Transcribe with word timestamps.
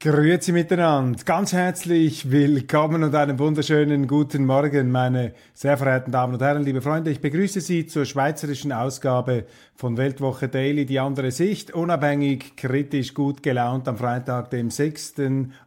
Grüezi 0.00 0.52
miteinander, 0.52 1.18
ganz 1.24 1.54
herzlich 1.54 2.30
willkommen 2.30 3.04
und 3.04 3.14
einen 3.14 3.38
wunderschönen 3.38 4.06
guten 4.06 4.44
Morgen, 4.44 4.90
meine 4.90 5.32
sehr 5.54 5.78
verehrten 5.78 6.12
Damen 6.12 6.34
und 6.34 6.42
Herren, 6.42 6.62
liebe 6.62 6.82
Freunde. 6.82 7.10
Ich 7.10 7.22
begrüße 7.22 7.62
Sie 7.62 7.86
zur 7.86 8.04
schweizerischen 8.04 8.70
Ausgabe 8.70 9.46
von 9.74 9.96
Weltwoche 9.96 10.48
Daily, 10.48 10.84
die 10.84 11.00
andere 11.00 11.30
Sicht, 11.30 11.72
unabhängig, 11.72 12.54
kritisch, 12.54 13.14
gut 13.14 13.42
gelaunt 13.42 13.88
am 13.88 13.96
Freitag, 13.96 14.50
dem 14.50 14.70
6. 14.70 15.14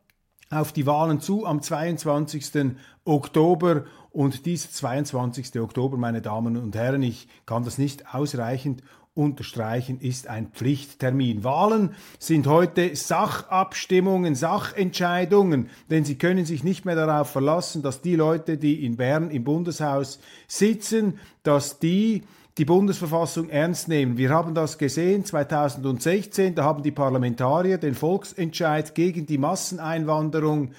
auf 0.51 0.71
die 0.73 0.85
Wahlen 0.85 1.19
zu 1.19 1.45
am 1.45 1.61
22. 1.61 2.75
Oktober 3.05 3.85
und 4.11 4.45
dieser 4.45 4.69
22. 4.69 5.59
Oktober, 5.59 5.97
meine 5.97 6.21
Damen 6.21 6.57
und 6.57 6.75
Herren, 6.75 7.01
ich 7.01 7.27
kann 7.45 7.63
das 7.63 7.77
nicht 7.77 8.13
ausreichend 8.13 8.83
unterstreichen, 9.13 9.99
ist 9.99 10.27
ein 10.27 10.47
Pflichttermin. 10.51 11.43
Wahlen 11.43 11.95
sind 12.19 12.47
heute 12.47 12.95
Sachabstimmungen, 12.95 14.35
Sachentscheidungen, 14.35 15.69
denn 15.89 16.05
Sie 16.05 16.17
können 16.17 16.45
sich 16.45 16.63
nicht 16.63 16.85
mehr 16.85 16.95
darauf 16.95 17.29
verlassen, 17.29 17.81
dass 17.81 18.01
die 18.01 18.15
Leute, 18.15 18.57
die 18.57 18.85
in 18.85 18.95
Bern 18.97 19.31
im 19.31 19.43
Bundeshaus 19.43 20.19
sitzen, 20.47 21.19
dass 21.43 21.79
die 21.79 22.23
die 22.57 22.65
Bundesverfassung 22.65 23.49
ernst 23.49 23.87
nehmen. 23.87 24.17
Wir 24.17 24.29
haben 24.29 24.53
das 24.53 24.77
gesehen 24.77 25.25
2016, 25.25 26.55
da 26.55 26.63
haben 26.63 26.83
die 26.83 26.91
Parlamentarier 26.91 27.77
den 27.77 27.95
Volksentscheid 27.95 28.93
gegen 28.93 29.25
die 29.25 29.37
Masseneinwanderung 29.37 30.71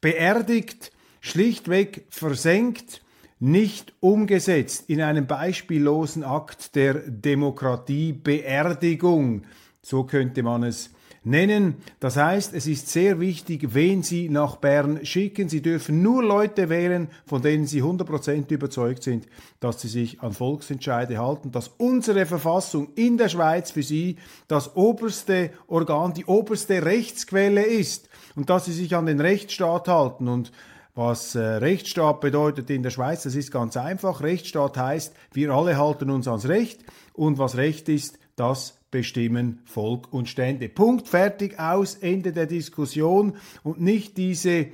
beerdigt 0.00 0.92
schlichtweg 1.22 2.04
versenkt, 2.10 3.00
nicht 3.38 3.94
umgesetzt 4.00 4.84
in 4.88 5.00
einem 5.00 5.26
beispiellosen 5.26 6.24
Akt 6.24 6.76
der 6.76 6.94
Demokratiebeerdigung. 6.94 9.44
So 9.80 10.04
könnte 10.04 10.42
man 10.42 10.64
es 10.64 10.90
nennen. 11.24 11.76
Das 12.00 12.16
heißt, 12.16 12.54
es 12.54 12.66
ist 12.66 12.88
sehr 12.88 13.20
wichtig, 13.20 13.74
wen 13.74 14.02
Sie 14.02 14.28
nach 14.28 14.56
Bern 14.56 15.04
schicken. 15.04 15.48
Sie 15.48 15.62
dürfen 15.62 16.02
nur 16.02 16.22
Leute 16.22 16.68
wählen, 16.68 17.08
von 17.26 17.42
denen 17.42 17.66
Sie 17.66 17.82
100% 17.82 18.50
überzeugt 18.52 19.02
sind, 19.02 19.26
dass 19.60 19.80
sie 19.80 19.88
sich 19.88 20.20
an 20.20 20.32
Volksentscheide 20.32 21.18
halten, 21.18 21.52
dass 21.52 21.68
unsere 21.78 22.26
Verfassung 22.26 22.88
in 22.94 23.18
der 23.18 23.28
Schweiz 23.28 23.70
für 23.70 23.82
Sie 23.82 24.16
das 24.48 24.74
oberste 24.76 25.50
Organ, 25.68 26.14
die 26.14 26.24
oberste 26.24 26.84
Rechtsquelle 26.84 27.62
ist 27.62 28.08
und 28.34 28.50
dass 28.50 28.64
Sie 28.64 28.72
sich 28.72 28.94
an 28.96 29.06
den 29.06 29.20
Rechtsstaat 29.20 29.88
halten. 29.88 30.28
Und 30.28 30.52
was 30.94 31.34
äh, 31.34 31.40
Rechtsstaat 31.40 32.20
bedeutet 32.20 32.68
in 32.68 32.82
der 32.82 32.90
Schweiz, 32.90 33.22
das 33.22 33.34
ist 33.34 33.50
ganz 33.50 33.76
einfach. 33.76 34.20
Rechtsstaat 34.20 34.76
heißt, 34.76 35.14
wir 35.32 35.50
alle 35.50 35.78
halten 35.78 36.10
uns 36.10 36.28
ans 36.28 36.48
Recht 36.48 36.80
und 37.14 37.38
was 37.38 37.56
Recht 37.56 37.88
ist, 37.88 38.18
das 38.36 38.78
bestimmen 38.92 39.58
Volk 39.64 40.12
und 40.12 40.28
Stände. 40.28 40.68
Punkt, 40.68 41.08
fertig, 41.08 41.58
aus, 41.58 41.96
Ende 41.96 42.32
der 42.32 42.46
Diskussion 42.46 43.34
und 43.64 43.80
nicht 43.80 44.16
diese 44.16 44.68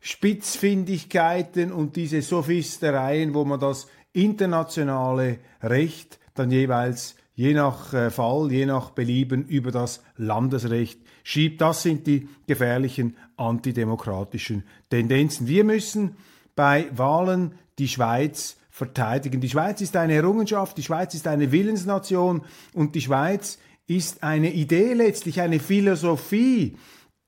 Spitzfindigkeiten 0.00 1.72
und 1.72 1.96
diese 1.96 2.22
Sophistereien, 2.22 3.34
wo 3.34 3.44
man 3.44 3.60
das 3.60 3.86
internationale 4.14 5.38
Recht 5.62 6.18
dann 6.34 6.50
jeweils 6.50 7.16
je 7.34 7.52
nach 7.52 7.92
äh, 7.92 8.10
Fall, 8.10 8.50
je 8.50 8.64
nach 8.64 8.90
Belieben 8.90 9.44
über 9.44 9.70
das 9.70 10.02
Landesrecht 10.16 11.00
schiebt. 11.22 11.60
Das 11.60 11.82
sind 11.82 12.06
die 12.06 12.28
gefährlichen 12.46 13.16
antidemokratischen 13.36 14.62
Tendenzen. 14.88 15.48
Wir 15.48 15.64
müssen 15.64 16.16
bei 16.54 16.86
Wahlen 16.94 17.52
die 17.78 17.88
Schweiz 17.88 18.56
verteidigen. 18.74 19.40
Die 19.40 19.48
Schweiz 19.48 19.80
ist 19.80 19.96
eine 19.96 20.14
Errungenschaft, 20.14 20.76
die 20.76 20.82
Schweiz 20.82 21.14
ist 21.14 21.28
eine 21.28 21.52
Willensnation 21.52 22.42
und 22.72 22.96
die 22.96 23.02
Schweiz 23.02 23.60
ist 23.86 24.24
eine 24.24 24.52
Idee 24.52 24.94
letztlich, 24.94 25.40
eine 25.40 25.60
Philosophie, 25.60 26.76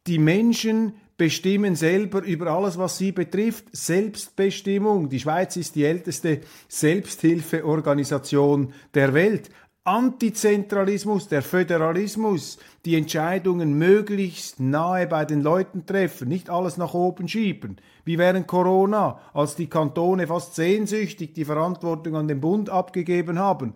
die 0.09 0.19
Menschen 0.19 0.95
bestimmen 1.17 1.77
selber 1.77 2.25
über 2.25 2.49
alles, 2.49 2.79
was 2.79 2.99
sie 2.99 3.13
betrifft. 3.13 3.67
Selbstbestimmung. 3.71 5.09
Die 5.09 5.21
Schweiz 5.21 5.57
ist 5.57 5.77
die 5.77 5.85
älteste 5.85 6.41
Selbsthilfeorganisation 6.67 8.73
der 8.95 9.15
Welt. 9.15 9.51
Antizentralismus, 9.87 11.29
der 11.29 11.43
Föderalismus, 11.43 12.59
die 12.85 12.97
Entscheidungen 12.97 13.79
möglichst 13.79 14.59
nahe 14.59 15.07
bei 15.07 15.25
den 15.25 15.43
Leuten 15.43 15.87
treffen, 15.87 16.27
nicht 16.29 16.51
alles 16.51 16.77
nach 16.77 16.93
oben 16.93 17.29
schieben, 17.29 17.77
wie 18.05 18.19
während 18.19 18.49
Corona, 18.49 19.21
als 19.33 19.55
die 19.55 19.69
Kantone 19.69 20.27
fast 20.27 20.57
sehnsüchtig 20.57 21.35
die 21.35 21.45
Verantwortung 21.45 22.17
an 22.17 22.27
den 22.27 22.41
Bund 22.41 22.69
abgegeben 22.69 23.39
haben. 23.39 23.75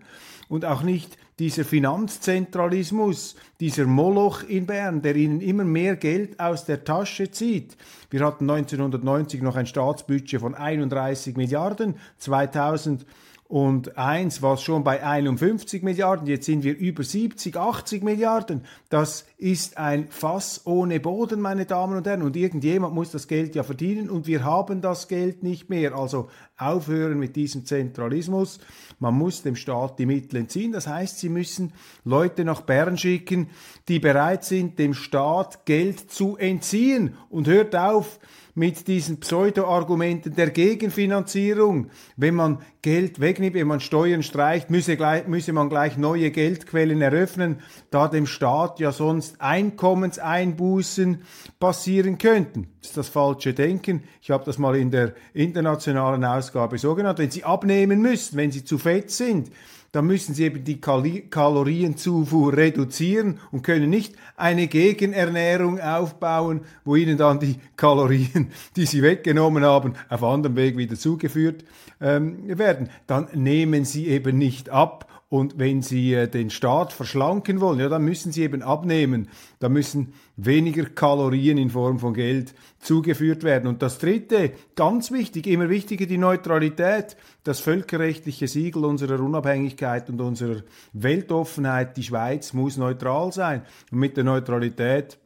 Und 0.49 0.65
auch 0.65 0.83
nicht 0.83 1.17
dieser 1.39 1.63
Finanzzentralismus, 1.63 3.37
dieser 3.61 3.85
Moloch 3.85 4.43
in 4.43 4.65
Bern, 4.65 5.03
der 5.03 5.15
ihnen 5.15 5.39
immer 5.39 5.63
mehr 5.63 5.95
Geld 5.95 6.39
aus 6.39 6.65
der 6.65 6.83
Tasche 6.83 7.29
zieht. 7.29 7.77
Wir 8.09 8.25
hatten 8.25 8.49
1990 8.49 9.41
noch 9.43 9.55
ein 9.55 9.67
Staatsbudget 9.67 10.41
von 10.41 10.55
31 10.55 11.37
Milliarden, 11.37 11.95
2000 12.17 13.05
und 13.51 13.97
eins 13.97 14.41
war 14.41 14.55
schon 14.55 14.85
bei 14.85 15.03
51 15.03 15.83
Milliarden, 15.83 16.25
jetzt 16.25 16.45
sind 16.45 16.63
wir 16.63 16.77
über 16.77 17.03
70, 17.03 17.57
80 17.57 18.01
Milliarden. 18.01 18.63
Das 18.87 19.25
ist 19.37 19.77
ein 19.77 20.07
Fass 20.07 20.61
ohne 20.63 21.01
Boden, 21.01 21.41
meine 21.41 21.65
Damen 21.65 21.97
und 21.97 22.07
Herren. 22.07 22.21
Und 22.21 22.37
irgendjemand 22.37 22.95
muss 22.95 23.11
das 23.11 23.27
Geld 23.27 23.53
ja 23.53 23.63
verdienen 23.63 24.09
und 24.09 24.25
wir 24.25 24.45
haben 24.45 24.79
das 24.79 25.09
Geld 25.09 25.43
nicht 25.43 25.69
mehr. 25.69 25.95
Also 25.95 26.29
aufhören 26.55 27.19
mit 27.19 27.35
diesem 27.35 27.65
Zentralismus. 27.65 28.61
Man 28.99 29.15
muss 29.15 29.41
dem 29.41 29.57
Staat 29.57 29.99
die 29.99 30.05
Mittel 30.05 30.37
entziehen. 30.37 30.71
Das 30.71 30.87
heißt, 30.87 31.19
Sie 31.19 31.27
müssen 31.27 31.73
Leute 32.05 32.45
nach 32.45 32.61
Bern 32.61 32.97
schicken, 32.97 33.49
die 33.87 33.99
bereit 33.99 34.43
sind, 34.43 34.79
dem 34.79 34.93
Staat 34.93 35.65
Geld 35.65 36.11
zu 36.11 36.37
entziehen. 36.37 37.15
Und 37.29 37.47
hört 37.47 37.75
auf, 37.75 38.19
mit 38.53 38.87
diesen 38.87 39.19
Pseudo-Argumenten 39.19 40.35
der 40.35 40.49
Gegenfinanzierung. 40.49 41.89
Wenn 42.17 42.35
man 42.35 42.59
Geld 42.81 43.19
wegnimmt, 43.19 43.55
wenn 43.55 43.67
man 43.67 43.79
Steuern 43.79 44.23
streicht, 44.23 44.69
müsse, 44.69 44.97
gleich, 44.97 45.27
müsse 45.27 45.53
man 45.53 45.69
gleich 45.69 45.97
neue 45.97 46.31
Geldquellen 46.31 47.01
eröffnen, 47.01 47.59
da 47.91 48.07
dem 48.07 48.25
Staat 48.25 48.79
ja 48.79 48.91
sonst 48.91 49.39
Einkommenseinbußen 49.39 51.21
passieren 51.59 52.17
könnten. 52.17 52.67
Das 52.81 52.89
ist 52.89 52.97
das 52.97 53.09
falsche 53.09 53.53
Denken. 53.53 54.03
Ich 54.21 54.31
habe 54.31 54.43
das 54.43 54.57
mal 54.57 54.75
in 54.75 54.91
der 54.91 55.13
internationalen 55.33 56.25
Ausgabe 56.25 56.77
so 56.77 56.95
genannt. 56.95 57.19
Wenn 57.19 57.31
Sie 57.31 57.43
abnehmen 57.43 58.01
müssen, 58.01 58.37
wenn 58.37 58.51
Sie 58.51 58.65
zu 58.65 58.77
fett 58.77 59.11
sind, 59.11 59.51
dann 59.91 60.07
müssen 60.07 60.33
sie 60.33 60.45
eben 60.45 60.63
die 60.63 60.79
Kal 60.79 61.03
Kalorienzufuhr 61.29 62.55
reduzieren 62.55 63.39
und 63.51 63.63
können 63.63 63.89
nicht 63.89 64.15
eine 64.37 64.67
Gegenernährung 64.67 65.79
aufbauen, 65.81 66.61
wo 66.85 66.95
ihnen 66.95 67.17
dann 67.17 67.39
die 67.39 67.57
Kalorien, 67.75 68.51
die 68.75 68.85
sie 68.85 69.01
weggenommen 69.01 69.63
haben, 69.63 69.93
auf 70.09 70.23
anderem 70.23 70.55
Weg 70.55 70.77
wieder 70.77 70.95
zugeführt 70.95 71.65
ähm, 71.99 72.57
werden. 72.57 72.89
Dann 73.07 73.27
nehmen 73.33 73.83
sie 73.83 74.07
eben 74.07 74.37
nicht 74.37 74.69
ab 74.69 75.10
und 75.31 75.57
wenn 75.57 75.81
Sie 75.81 76.13
äh, 76.13 76.27
den 76.27 76.49
Staat 76.49 76.91
verschlanken 76.91 77.61
wollen, 77.61 77.79
ja, 77.79 77.87
dann 77.87 78.03
müssen 78.03 78.33
Sie 78.33 78.41
eben 78.43 78.61
abnehmen. 78.61 79.29
Da 79.59 79.69
müssen 79.69 80.13
weniger 80.35 80.83
Kalorien 80.83 81.57
in 81.57 81.69
Form 81.69 81.99
von 81.99 82.13
Geld 82.13 82.53
zugeführt 82.79 83.43
werden. 83.43 83.67
Und 83.67 83.81
das 83.81 83.97
Dritte, 83.97 84.51
ganz 84.75 85.09
wichtig, 85.09 85.47
immer 85.47 85.69
wichtiger, 85.69 86.05
die 86.05 86.17
Neutralität, 86.17 87.15
das 87.45 87.61
völkerrechtliche 87.61 88.49
Siegel 88.49 88.83
unserer 88.83 89.21
Unabhängigkeit 89.21 90.09
und 90.09 90.19
unserer 90.19 90.63
Weltoffenheit. 90.91 91.95
Die 91.95 92.03
Schweiz 92.03 92.51
muss 92.51 92.75
neutral 92.75 93.31
sein. 93.31 93.61
Und 93.89 93.99
mit 93.99 94.17
der 94.17 94.25
Neutralität, 94.25 95.17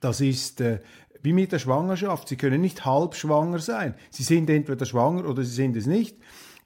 das 0.00 0.20
ist 0.20 0.60
äh, 0.60 0.80
wie 1.22 1.34
mit 1.34 1.52
der 1.52 1.60
Schwangerschaft. 1.60 2.26
Sie 2.26 2.36
können 2.36 2.60
nicht 2.60 2.84
halb 2.84 3.14
schwanger 3.14 3.60
sein. 3.60 3.94
Sie 4.10 4.24
sind 4.24 4.50
entweder 4.50 4.86
schwanger 4.86 5.28
oder 5.28 5.44
sie 5.44 5.54
sind 5.54 5.76
es 5.76 5.86
nicht 5.86 6.16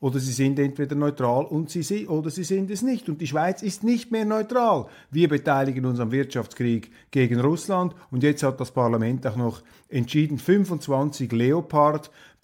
oder 0.01 0.19
sie 0.19 0.33
sind 0.33 0.59
entweder 0.59 0.95
neutral 0.95 1.45
und 1.45 1.71
sie, 1.71 2.07
oder 2.07 2.31
sie 2.31 2.45
sind 2.45 2.71
es 2.71 2.83
nicht. 2.83 3.09
Und 3.09 3.21
die 3.21 3.27
Schweiz 3.27 3.63
ist 3.63 3.85
nicht 3.85 4.11
mehr 4.11 4.25
neutral. 4.25 4.87
Wir 5.11 5.29
beteiligen 5.29 5.87
uns 5.87 6.01
am 6.01 6.13
Wirtschaftskrieg 6.13 6.91
gegen 7.11 7.41
Russland 7.41 7.95
und 8.11 8.23
jetzt 8.23 8.43
hat 8.43 8.61
das 8.61 8.71
Parlament 8.71 9.27
auch 9.27 9.37
noch 9.37 9.63
entschieden, 9.89 10.39
25 10.39 11.33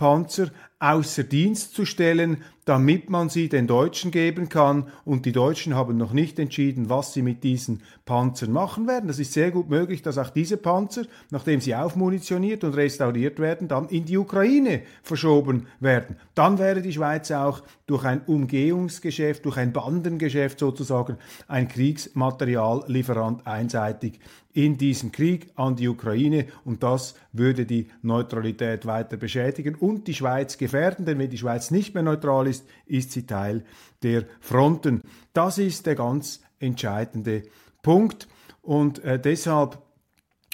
Leopard-Panzer 0.00 0.50
außer 0.78 1.24
Dienst 1.24 1.74
zu 1.74 1.84
stellen, 1.84 2.38
damit 2.64 3.10
man 3.10 3.28
sie 3.28 3.50
den 3.50 3.66
Deutschen 3.66 4.10
geben 4.10 4.48
kann. 4.48 4.88
Und 5.04 5.26
die 5.26 5.32
Deutschen 5.32 5.74
haben 5.74 5.98
noch 5.98 6.14
nicht 6.14 6.38
entschieden, 6.38 6.88
was 6.88 7.12
sie 7.12 7.20
mit 7.20 7.44
diesen 7.44 7.82
Panzern 8.06 8.50
machen 8.50 8.86
werden. 8.86 9.08
Das 9.08 9.18
ist 9.18 9.34
sehr 9.34 9.50
gut 9.50 9.68
möglich, 9.68 10.00
dass 10.00 10.16
auch 10.16 10.30
diese 10.30 10.56
Panzer, 10.56 11.02
nachdem 11.30 11.60
sie 11.60 11.74
aufmunitioniert 11.74 12.64
und 12.64 12.74
restauriert 12.74 13.38
werden, 13.40 13.68
dann 13.68 13.88
in 13.88 14.06
die 14.06 14.16
Ukraine 14.16 14.82
verschoben 15.02 15.66
werden. 15.80 16.16
Dann 16.34 16.58
wäre 16.58 16.80
die 16.80 16.92
Schweiz 16.92 17.30
auch 17.30 17.62
durch 17.86 18.04
ein 18.04 18.22
Umgehungsgeschäft, 18.22 19.44
durch 19.44 19.58
ein 19.58 19.74
Bandengeschäft 19.74 20.60
sozusagen, 20.60 21.18
ein 21.46 21.68
Kriegsmateriallieferant 21.68 23.46
einseitig 23.46 24.18
in 24.52 24.78
diesem 24.78 25.12
Krieg 25.12 25.48
an 25.54 25.76
die 25.76 25.88
Ukraine 25.88 26.46
und 26.64 26.82
das 26.82 27.14
würde 27.32 27.66
die 27.66 27.88
Neutralität 28.02 28.84
weiter 28.86 29.16
beschädigen 29.16 29.74
und 29.74 30.08
die 30.08 30.14
Schweiz 30.14 30.58
gefährden, 30.58 31.04
denn 31.04 31.18
wenn 31.18 31.30
die 31.30 31.38
Schweiz 31.38 31.70
nicht 31.70 31.94
mehr 31.94 32.02
neutral 32.02 32.46
ist, 32.46 32.66
ist 32.86 33.12
sie 33.12 33.26
Teil 33.26 33.64
der 34.02 34.24
Fronten. 34.40 35.02
Das 35.32 35.58
ist 35.58 35.86
der 35.86 35.94
ganz 35.94 36.40
entscheidende 36.58 37.44
Punkt 37.82 38.28
und 38.62 39.02
äh, 39.04 39.20
deshalb 39.20 39.78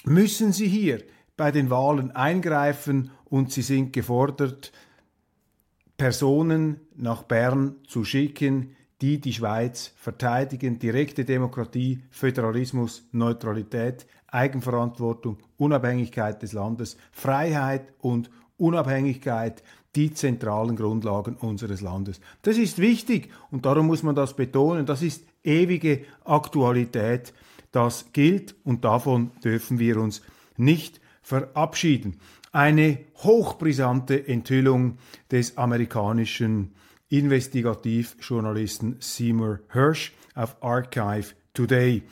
müssen 0.05 0.53
Sie 0.53 0.67
hier 0.67 1.03
bei 1.35 1.51
den 1.51 1.69
Wahlen 1.69 2.11
eingreifen 2.11 3.11
und 3.25 3.51
Sie 3.51 3.61
sind 3.61 3.93
gefordert, 3.93 4.71
Personen 5.97 6.79
nach 6.95 7.23
Bern 7.23 7.75
zu 7.87 8.05
schicken, 8.05 8.75
die 9.01 9.19
die 9.19 9.33
Schweiz 9.33 9.93
verteidigen, 9.95 10.79
direkte 10.79 11.23
Demokratie, 11.23 12.03
Föderalismus, 12.09 13.07
Neutralität, 13.11 14.07
Eigenverantwortung, 14.27 15.37
Unabhängigkeit 15.57 16.41
des 16.41 16.53
Landes, 16.53 16.97
Freiheit 17.11 17.93
und 17.99 18.29
Unabhängigkeit, 18.57 19.63
die 19.95 20.13
zentralen 20.13 20.75
Grundlagen 20.75 21.35
unseres 21.35 21.81
Landes. 21.81 22.19
Das 22.41 22.57
ist 22.57 22.79
wichtig 22.79 23.31
und 23.51 23.65
darum 23.65 23.87
muss 23.87 24.03
man 24.03 24.15
das 24.15 24.35
betonen. 24.35 24.85
Das 24.85 25.01
ist 25.01 25.25
ewige 25.43 26.05
Aktualität. 26.25 27.33
Das 27.71 28.11
gilt 28.13 28.55
und 28.63 28.83
davon 28.83 29.31
dürfen 29.43 29.79
wir 29.79 29.97
uns 29.97 30.21
nicht 30.55 30.99
verabschieden. 31.21 32.19
Eine 32.51 32.99
hochbrisante 33.17 34.27
Enthüllung 34.27 34.97
des 35.31 35.57
amerikanischen 35.57 36.73
Investigativjournalisten 37.09 38.97
Seymour 38.99 39.59
Hirsch 39.71 40.13
auf 40.35 40.61
Archive 40.61 41.33
Today. 41.53 42.03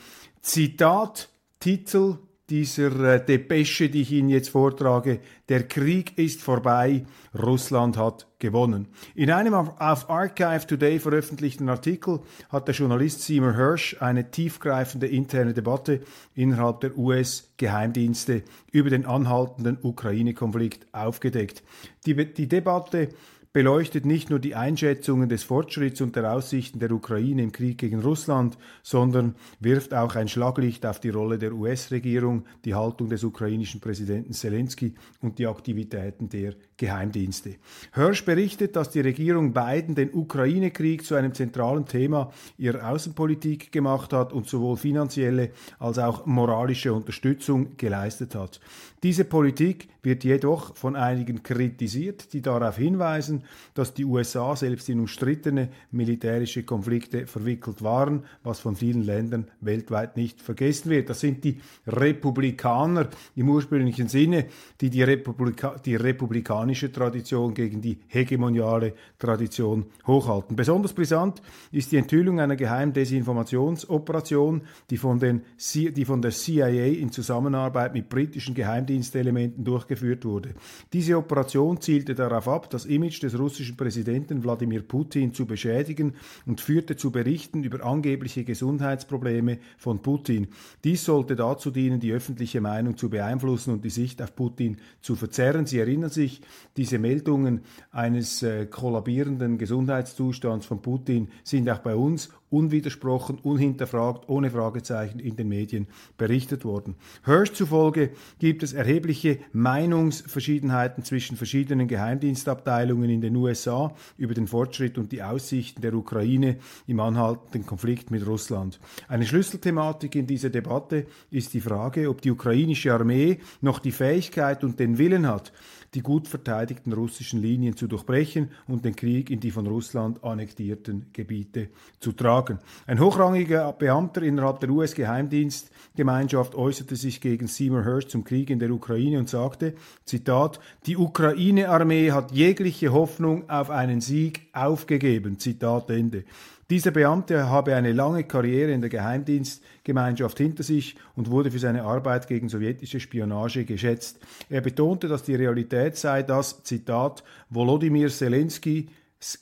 Zitat, 0.42 1.30
Titel 1.60 2.18
dieser 2.50 3.16
äh, 3.16 3.26
Depesche, 3.26 3.90
die 3.90 4.02
ich 4.02 4.12
Ihnen 4.12 4.30
jetzt 4.30 4.50
vortrage, 4.50 5.20
der 5.50 5.68
Krieg 5.68 6.18
ist 6.18 6.42
vorbei, 6.42 7.06
Russland 7.34 7.98
hat 7.98 8.28
gewonnen. 8.38 8.88
In 9.16 9.32
einem 9.32 9.56
auf 9.56 10.10
Archive 10.10 10.68
Today 10.68 11.00
veröffentlichten 11.00 11.70
Artikel 11.70 12.20
hat 12.50 12.68
der 12.68 12.76
Journalist 12.76 13.24
Seymour 13.24 13.56
Hirsch 13.56 13.98
eine 14.00 14.30
tiefgreifende 14.30 15.08
interne 15.08 15.54
Debatte 15.54 16.02
innerhalb 16.36 16.82
der 16.82 16.96
US-Geheimdienste 16.98 18.44
über 18.72 18.92
den 18.92 19.08
anhaltenden 19.08 19.80
Ukraine-Konflikt 19.82 20.86
aufgedeckt. 20.94 21.64
Die, 22.06 22.34
die 22.34 22.48
Debatte 22.48 23.10
beleuchtet 23.56 24.06
nicht 24.06 24.30
nur 24.30 24.40
die 24.40 24.54
Einschätzungen 24.54 25.30
des 25.30 25.46
Fortschritts 25.46 26.02
und 26.02 26.18
der 26.18 26.34
Aussichten 26.34 26.80
der 26.80 26.92
Ukraine 26.92 27.42
im 27.42 27.54
Krieg 27.54 27.78
gegen 27.78 28.02
Russland, 28.02 28.58
sondern 28.84 29.36
wirft 29.62 29.94
auch 29.94 30.16
ein 30.16 30.28
Schlaglicht 30.28 30.86
auf 30.86 31.00
die 31.00 31.10
Rolle 31.10 31.40
der 31.40 31.54
US-Regierung, 31.54 32.44
die 32.66 32.76
Haltung 32.76 33.08
des 33.08 33.24
ukrainischen 33.24 33.80
Präsidenten 33.80 34.34
Zelensky 34.34 34.94
und 35.22 35.40
die 35.40 35.48
Aktivitäten 35.48 36.28
der 36.28 36.56
Geheimdienste. 36.78 37.56
Hirsch 37.94 38.26
berichtet, 38.26 38.76
dass 38.76 38.90
die 38.90 39.00
Regierung 39.00 39.54
Biden 39.54 39.96
den 39.96 40.14
Ukraine-Krieg 40.14 41.06
zu 41.06 41.16
einem 41.16 41.34
zentralen 41.34 41.86
Thema 41.86 42.32
ihrer 42.58 42.90
Außenpolitik 42.90 43.72
gemacht 43.72 44.12
hat 44.12 44.34
und 44.34 44.48
sowohl 44.48 44.76
finanzielle 44.76 45.52
als 45.80 46.00
auch 46.00 46.26
moralische 46.26 46.94
Unterstützung 46.94 47.78
geleistet 47.78 48.36
hat. 48.36 48.60
Diese 49.04 49.24
Politik 49.24 49.88
wird 50.02 50.24
jedoch 50.24 50.76
von 50.76 50.96
einigen 50.96 51.44
kritisiert, 51.44 52.34
die 52.34 52.42
darauf 52.42 52.78
hinweisen, 52.78 53.44
dass 53.74 53.94
die 53.94 54.04
USA 54.04 54.56
selbst 54.56 54.90
in 54.90 55.00
umstrittene 55.00 55.70
militärische 55.92 56.64
Konflikte 56.64 57.28
verwickelt 57.28 57.84
waren, 57.84 58.24
was 58.44 58.60
von 58.60 58.76
vielen 58.76 59.04
Ländern 59.04 59.52
weltweit 59.62 60.18
nicht 60.18 60.42
vergessen 60.42 60.90
wird. 60.90 61.10
Das 61.10 61.20
sind 61.20 61.44
die 61.44 61.60
Republikaner 61.88 63.10
im 63.36 63.50
ursprünglichen 63.50 64.08
Sinne, 64.08 64.46
die 64.82 64.90
die, 64.90 65.04
Republika 65.04 65.76
die 65.78 65.96
Republikaner 65.96 66.65
osmanische 66.66 66.92
Tradition 66.92 67.54
gegen 67.54 67.80
die 67.82 68.00
hegemoniale 68.08 68.94
Tradition 69.20 69.86
hochhalten. 70.08 70.56
Besonders 70.56 70.94
brisant 70.94 71.42
ist 71.72 71.92
die 71.92 71.98
Enthüllung 71.98 72.40
einer 72.40 72.56
geheimen 72.56 72.92
Desinformationsoperation, 72.92 74.62
die 74.90 74.98
von, 74.98 75.20
den, 75.20 75.42
die 75.76 76.06
von 76.06 76.22
der 76.22 76.32
CIA 76.32 76.88
in 76.88 77.12
Zusammenarbeit 77.12 77.94
mit 77.94 78.10
britischen 78.10 78.56
Geheimdienstelementen 78.56 79.64
durchgeführt 79.64 80.26
wurde. 80.26 80.56
Diese 80.92 81.18
Operation 81.18 81.80
zielte 81.80 82.16
darauf 82.16 82.48
ab, 82.48 82.70
das 82.72 82.86
Image 82.86 83.22
des 83.22 83.38
russischen 83.38 83.78
Präsidenten 83.78 84.44
Wladimir 84.44 84.82
Putin 84.82 85.34
zu 85.34 85.46
beschädigen 85.46 86.14
und 86.48 86.62
führte 86.62 86.96
zu 86.96 87.12
Berichten 87.12 87.64
über 87.64 87.86
angebliche 87.86 88.44
Gesundheitsprobleme 88.44 89.60
von 89.78 90.02
Putin. 90.02 90.48
Dies 90.84 91.06
sollte 91.06 91.36
dazu 91.36 91.70
dienen, 91.70 92.00
die 92.00 92.12
öffentliche 92.12 92.60
Meinung 92.60 92.98
zu 92.98 93.10
beeinflussen 93.10 93.72
und 93.74 93.86
die 93.86 93.90
Sicht 93.92 94.20
auf 94.22 94.36
Putin 94.36 94.78
zu 95.02 95.16
verzerren. 95.16 95.68
Sie 95.68 95.80
erinnern 95.80 96.10
sich, 96.10 96.42
diese 96.78 97.00
Meldungen 97.00 97.62
eines 97.92 98.44
äh, 98.44 98.66
kollabierenden 98.66 99.58
Gesundheitszustands 99.58 100.66
von 100.66 100.82
Putin 100.82 101.30
sind 101.44 101.70
auch 101.70 101.80
bei 101.80 101.96
uns 101.96 102.30
unwidersprochen, 102.50 103.38
unhinterfragt, 103.40 104.30
ohne 104.30 104.50
Fragezeichen 104.50 105.20
in 105.20 105.36
den 105.36 105.50
Medien 105.50 105.88
berichtet 106.18 106.64
worden. 106.64 106.96
Hirsch 107.26 107.54
zufolge 107.54 108.12
gibt 108.40 108.64
es 108.64 108.74
erhebliche 108.74 109.40
Meinungsverschiedenheiten 109.52 111.04
zwischen 111.04 111.38
verschiedenen 111.38 111.88
Geheimdienstabteilungen 111.88 113.10
in 113.10 113.22
den 113.22 113.36
USA 113.36 113.94
über 114.18 114.34
den 114.34 114.48
Fortschritt 114.48 114.98
und 114.98 115.12
die 115.12 115.24
Aussichten 115.24 115.82
der 115.82 115.94
Ukraine 115.94 116.58
im 116.88 117.00
anhaltenden 117.00 117.66
Konflikt 117.66 118.12
mit 118.12 118.26
Russland. 118.26 118.80
Eine 119.08 119.26
Schlüsselthematik 119.26 120.16
in 120.16 120.28
dieser 120.28 120.50
Debatte 120.50 121.08
ist 121.32 121.54
die 121.54 121.62
Frage, 121.62 122.10
ob 122.10 122.22
die 122.22 122.32
ukrainische 122.32 122.94
Armee 122.94 123.40
noch 123.62 123.80
die 123.80 123.92
Fähigkeit 123.92 124.64
und 124.64 124.80
den 124.80 124.98
Willen 124.98 125.28
hat, 125.28 125.52
die 125.96 126.02
gut 126.02 126.28
verteidigten 126.28 126.92
russischen 126.92 127.42
Linien 127.42 127.78
zu 127.78 127.88
durchbrechen 127.88 128.52
und 128.68 128.84
den 128.84 128.96
Krieg 128.96 129.30
in 129.30 129.40
die 129.40 129.52
von 129.52 129.66
Russland 129.66 130.24
annektierten 130.24 131.08
Gebiete 131.14 131.70
zu 132.00 132.12
tragen. 132.12 132.60
Ein 132.86 133.00
hochrangiger 133.00 133.72
Beamter 133.72 134.22
innerhalb 134.22 134.60
der 134.60 134.70
US-Geheimdienstgemeinschaft 134.70 136.54
äußerte 136.54 136.98
sich 136.98 137.22
gegen 137.22 137.48
Seymour 137.48 137.86
Hersh 137.86 138.08
zum 138.08 138.26
Krieg 138.26 138.50
in 138.50 138.60
der 138.60 138.72
Ukraine 138.72 139.20
und 139.20 139.30
sagte, 139.30 139.74
Zitat, 140.04 140.60
die 140.86 140.98
Ukraine-Armee 140.98 142.12
hat 142.12 142.34
jegliche 142.34 142.92
Hoffnung 142.92 143.50
auf 143.50 143.70
einen 143.70 144.02
Sieg 144.02 144.48
aufgegeben. 144.52 145.40
Zitat 145.40 145.90
Ende. 145.90 146.26
Dieser 146.72 146.90
Beamte 146.90 147.48
habe 147.48 147.76
eine 147.76 147.92
lange 147.92 148.24
Karriere 148.24 148.72
in 148.72 148.82
der 148.82 148.90
Geheimdienstgemeinschaft 148.90 150.40
hinter 150.40 150.64
sich 150.64 150.96
und 151.16 151.30
wurde 151.30 151.52
für 151.52 151.60
seine 151.60 151.84
Arbeit 151.84 152.28
gegen 152.28 152.50
sowjetische 152.50 153.00
Spionage 153.00 153.66
geschätzt. 153.66 154.20
Er 154.50 154.62
betonte, 154.62 155.08
dass 155.08 155.22
die 155.22 155.36
Realität 155.36 155.96
sei, 155.96 156.24
dass, 156.24 156.64
Zitat, 156.64 157.24
Volodymyr 157.52 158.10
Zelensky 158.10 158.90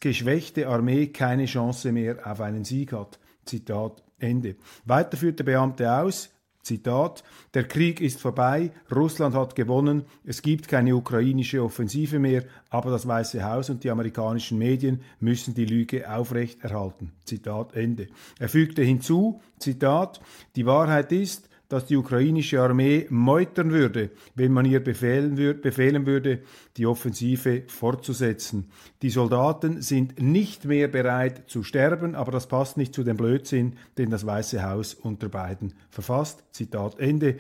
geschwächte 0.01 0.68
Armee 0.68 1.08
keine 1.08 1.46
Chance 1.46 1.94
mehr 1.94 2.18
auf 2.30 2.42
einen 2.42 2.65
Sieg 2.65 2.92
hat. 2.92 3.20
Zitat 3.46 4.03
Ende. 4.20 4.56
Weiter 4.84 5.15
führt 5.15 5.39
der 5.39 5.46
Beamte 5.46 5.94
aus, 5.94 6.30
Zitat, 6.63 7.25
der 7.53 7.65
Krieg 7.67 8.00
ist 8.00 8.22
vorbei, 8.22 8.72
Russland 8.89 9.36
hat 9.36 9.53
gewonnen, 9.53 10.05
es 10.24 10.41
gibt 10.41 10.70
keine 10.70 10.96
ukrainische 10.96 11.62
Offensive 11.62 12.20
mehr, 12.20 12.46
aber 12.70 12.89
das 12.89 13.05
Weiße 13.05 13.43
Haus 13.43 13.70
und 13.70 13.84
die 13.84 13.89
amerikanischen 13.89 14.58
Medien 14.58 15.01
müssen 15.20 15.53
die 15.53 15.65
Lüge 15.65 16.10
aufrechterhalten. 16.10 17.12
Zitat 17.25 17.75
Ende. 17.75 18.08
Er 18.39 18.48
fügte 18.48 18.82
hinzu, 18.82 19.41
Zitat, 19.60 20.22
die 20.55 20.65
Wahrheit 20.65 21.12
ist, 21.12 21.50
dass 21.74 21.86
die 21.86 21.98
ukrainische 21.98 22.62
Armee 22.62 23.08
meutern 23.10 23.72
würde, 23.72 24.12
wenn 24.36 24.51
man 24.51 24.63
ihr 24.63 24.80
befehlen, 24.80 25.38
würd, 25.38 25.63
befehlen 25.63 26.06
würde, 26.06 26.44
die 26.77 26.86
Offensive 26.86 27.63
fortzusetzen. 27.65 28.70
Die 29.01 29.10
Soldaten 29.10 29.82
sind 29.82 30.22
nicht 30.22 30.65
mehr 30.65 30.88
bereit 30.88 31.50
zu 31.50 31.63
sterben, 31.63 32.13
aber 32.13 32.32
das 32.32 32.46
passt 32.46 32.77
nicht 32.77 32.94
zu 32.94 33.03
dem 33.03 33.18
Blödsinn, 33.18 33.74
den 33.98 34.12
das 34.12 34.24
Weiße 34.24 34.62
Haus 34.62 34.94
unter 34.94 35.30
beiden 35.30 35.74
verfasst. 35.89 36.44
Zitat 36.51 37.00
Ende. 37.00 37.38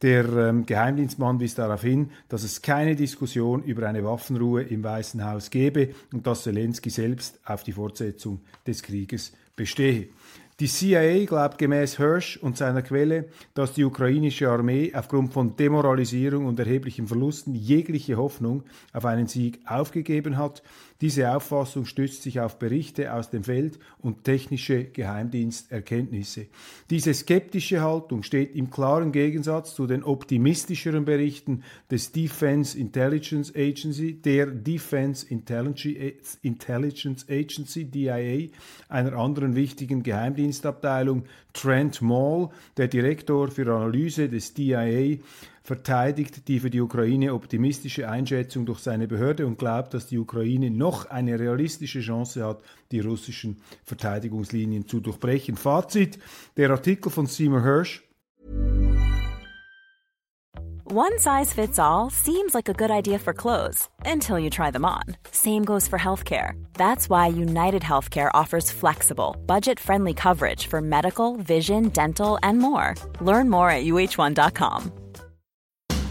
Der 0.00 0.24
ähm, 0.32 0.64
Geheimdienstmann 0.64 1.38
wies 1.40 1.54
darauf 1.54 1.82
hin, 1.82 2.10
dass 2.30 2.42
es 2.42 2.62
keine 2.62 2.96
Diskussion 2.96 3.62
über 3.64 3.86
eine 3.86 4.02
Waffenruhe 4.02 4.62
im 4.62 4.82
Weißen 4.82 5.22
Haus 5.22 5.50
gebe 5.50 5.90
und 6.10 6.26
dass 6.26 6.44
Zelensky 6.44 6.88
selbst 6.88 7.38
auf 7.44 7.64
die 7.64 7.72
Fortsetzung 7.72 8.40
des 8.66 8.82
Krieges 8.82 9.34
bestehe. 9.56 10.08
Die 10.60 10.68
CIA 10.68 11.24
glaubt 11.24 11.58
gemäß 11.58 11.96
Hirsch 11.96 12.36
und 12.36 12.56
seiner 12.56 12.82
Quelle, 12.82 13.28
dass 13.54 13.72
die 13.72 13.82
ukrainische 13.82 14.48
Armee 14.48 14.92
aufgrund 14.94 15.32
von 15.32 15.56
Demoralisierung 15.56 16.46
und 16.46 16.60
erheblichen 16.60 17.08
Verlusten 17.08 17.56
jegliche 17.56 18.16
Hoffnung 18.16 18.62
auf 18.92 19.04
einen 19.04 19.26
Sieg 19.26 19.58
aufgegeben 19.66 20.36
hat 20.36 20.62
diese 21.04 21.36
Auffassung 21.36 21.84
stützt 21.84 22.22
sich 22.22 22.40
auf 22.40 22.58
Berichte 22.58 23.12
aus 23.12 23.28
dem 23.28 23.44
Feld 23.44 23.78
und 23.98 24.24
technische 24.24 24.84
Geheimdiensterkenntnisse. 24.84 26.46
Diese 26.88 27.12
skeptische 27.12 27.82
Haltung 27.82 28.22
steht 28.22 28.56
im 28.56 28.70
klaren 28.70 29.12
Gegensatz 29.12 29.74
zu 29.74 29.86
den 29.86 30.02
optimistischeren 30.02 31.04
Berichten 31.04 31.62
des 31.90 32.12
Defense 32.12 32.78
Intelligence 32.78 33.54
Agency, 33.54 34.14
der 34.14 34.46
Defense 34.46 35.26
Intelligence 35.28 37.26
Agency, 37.28 37.84
DIA, 37.84 38.48
einer 38.88 39.12
anderen 39.12 39.54
wichtigen 39.56 40.04
Geheimdienstabteilung, 40.04 41.24
Trent 41.52 42.00
Mall, 42.00 42.48
der 42.78 42.88
Direktor 42.88 43.50
für 43.50 43.70
Analyse 43.70 44.30
des 44.30 44.54
DIA, 44.54 45.18
verteidigt 45.64 46.46
die 46.46 46.60
für 46.60 46.70
die 46.70 46.82
Ukraine 46.82 47.32
optimistische 47.32 48.08
Einschätzung 48.08 48.66
durch 48.66 48.80
seine 48.80 49.08
Behörde 49.08 49.46
und 49.46 49.58
glaubt, 49.58 49.94
dass 49.94 50.06
die 50.06 50.18
Ukraine 50.18 50.70
noch 50.70 51.06
eine 51.06 51.40
realistische 51.40 52.00
Chance 52.00 52.44
hat, 52.44 52.62
die 52.92 53.00
russischen 53.00 53.56
Verteidigungslinien 53.82 54.86
zu 54.86 55.00
durchbrechen. 55.00 55.56
Fazit, 55.56 56.18
der 56.58 56.70
Artikel 56.70 57.10
von 57.10 57.26
Seymour 57.26 57.62
Hirsch. 57.62 58.02
One 60.86 61.18
size 61.18 61.50
fits 61.50 61.78
all 61.78 62.10
seems 62.10 62.54
like 62.54 62.68
a 62.68 62.74
good 62.74 62.90
idea 62.90 63.18
for 63.18 63.32
clothes 63.32 63.88
until 64.04 64.38
you 64.38 64.50
try 64.50 64.70
them 64.70 64.84
on. 64.84 65.16
Same 65.30 65.64
goes 65.64 65.88
for 65.88 65.98
healthcare. 65.98 66.52
That's 66.74 67.08
why 67.08 67.28
United 67.28 67.82
Healthcare 67.82 68.30
offers 68.34 68.70
flexible, 68.70 69.34
budget-friendly 69.46 70.14
coverage 70.14 70.66
for 70.66 70.82
medical, 70.82 71.36
vision, 71.38 71.88
dental, 71.88 72.38
and 72.42 72.58
more. 72.58 72.94
Learn 73.22 73.48
more 73.48 73.70
at 73.70 73.84
uh1.com. 73.86 75.03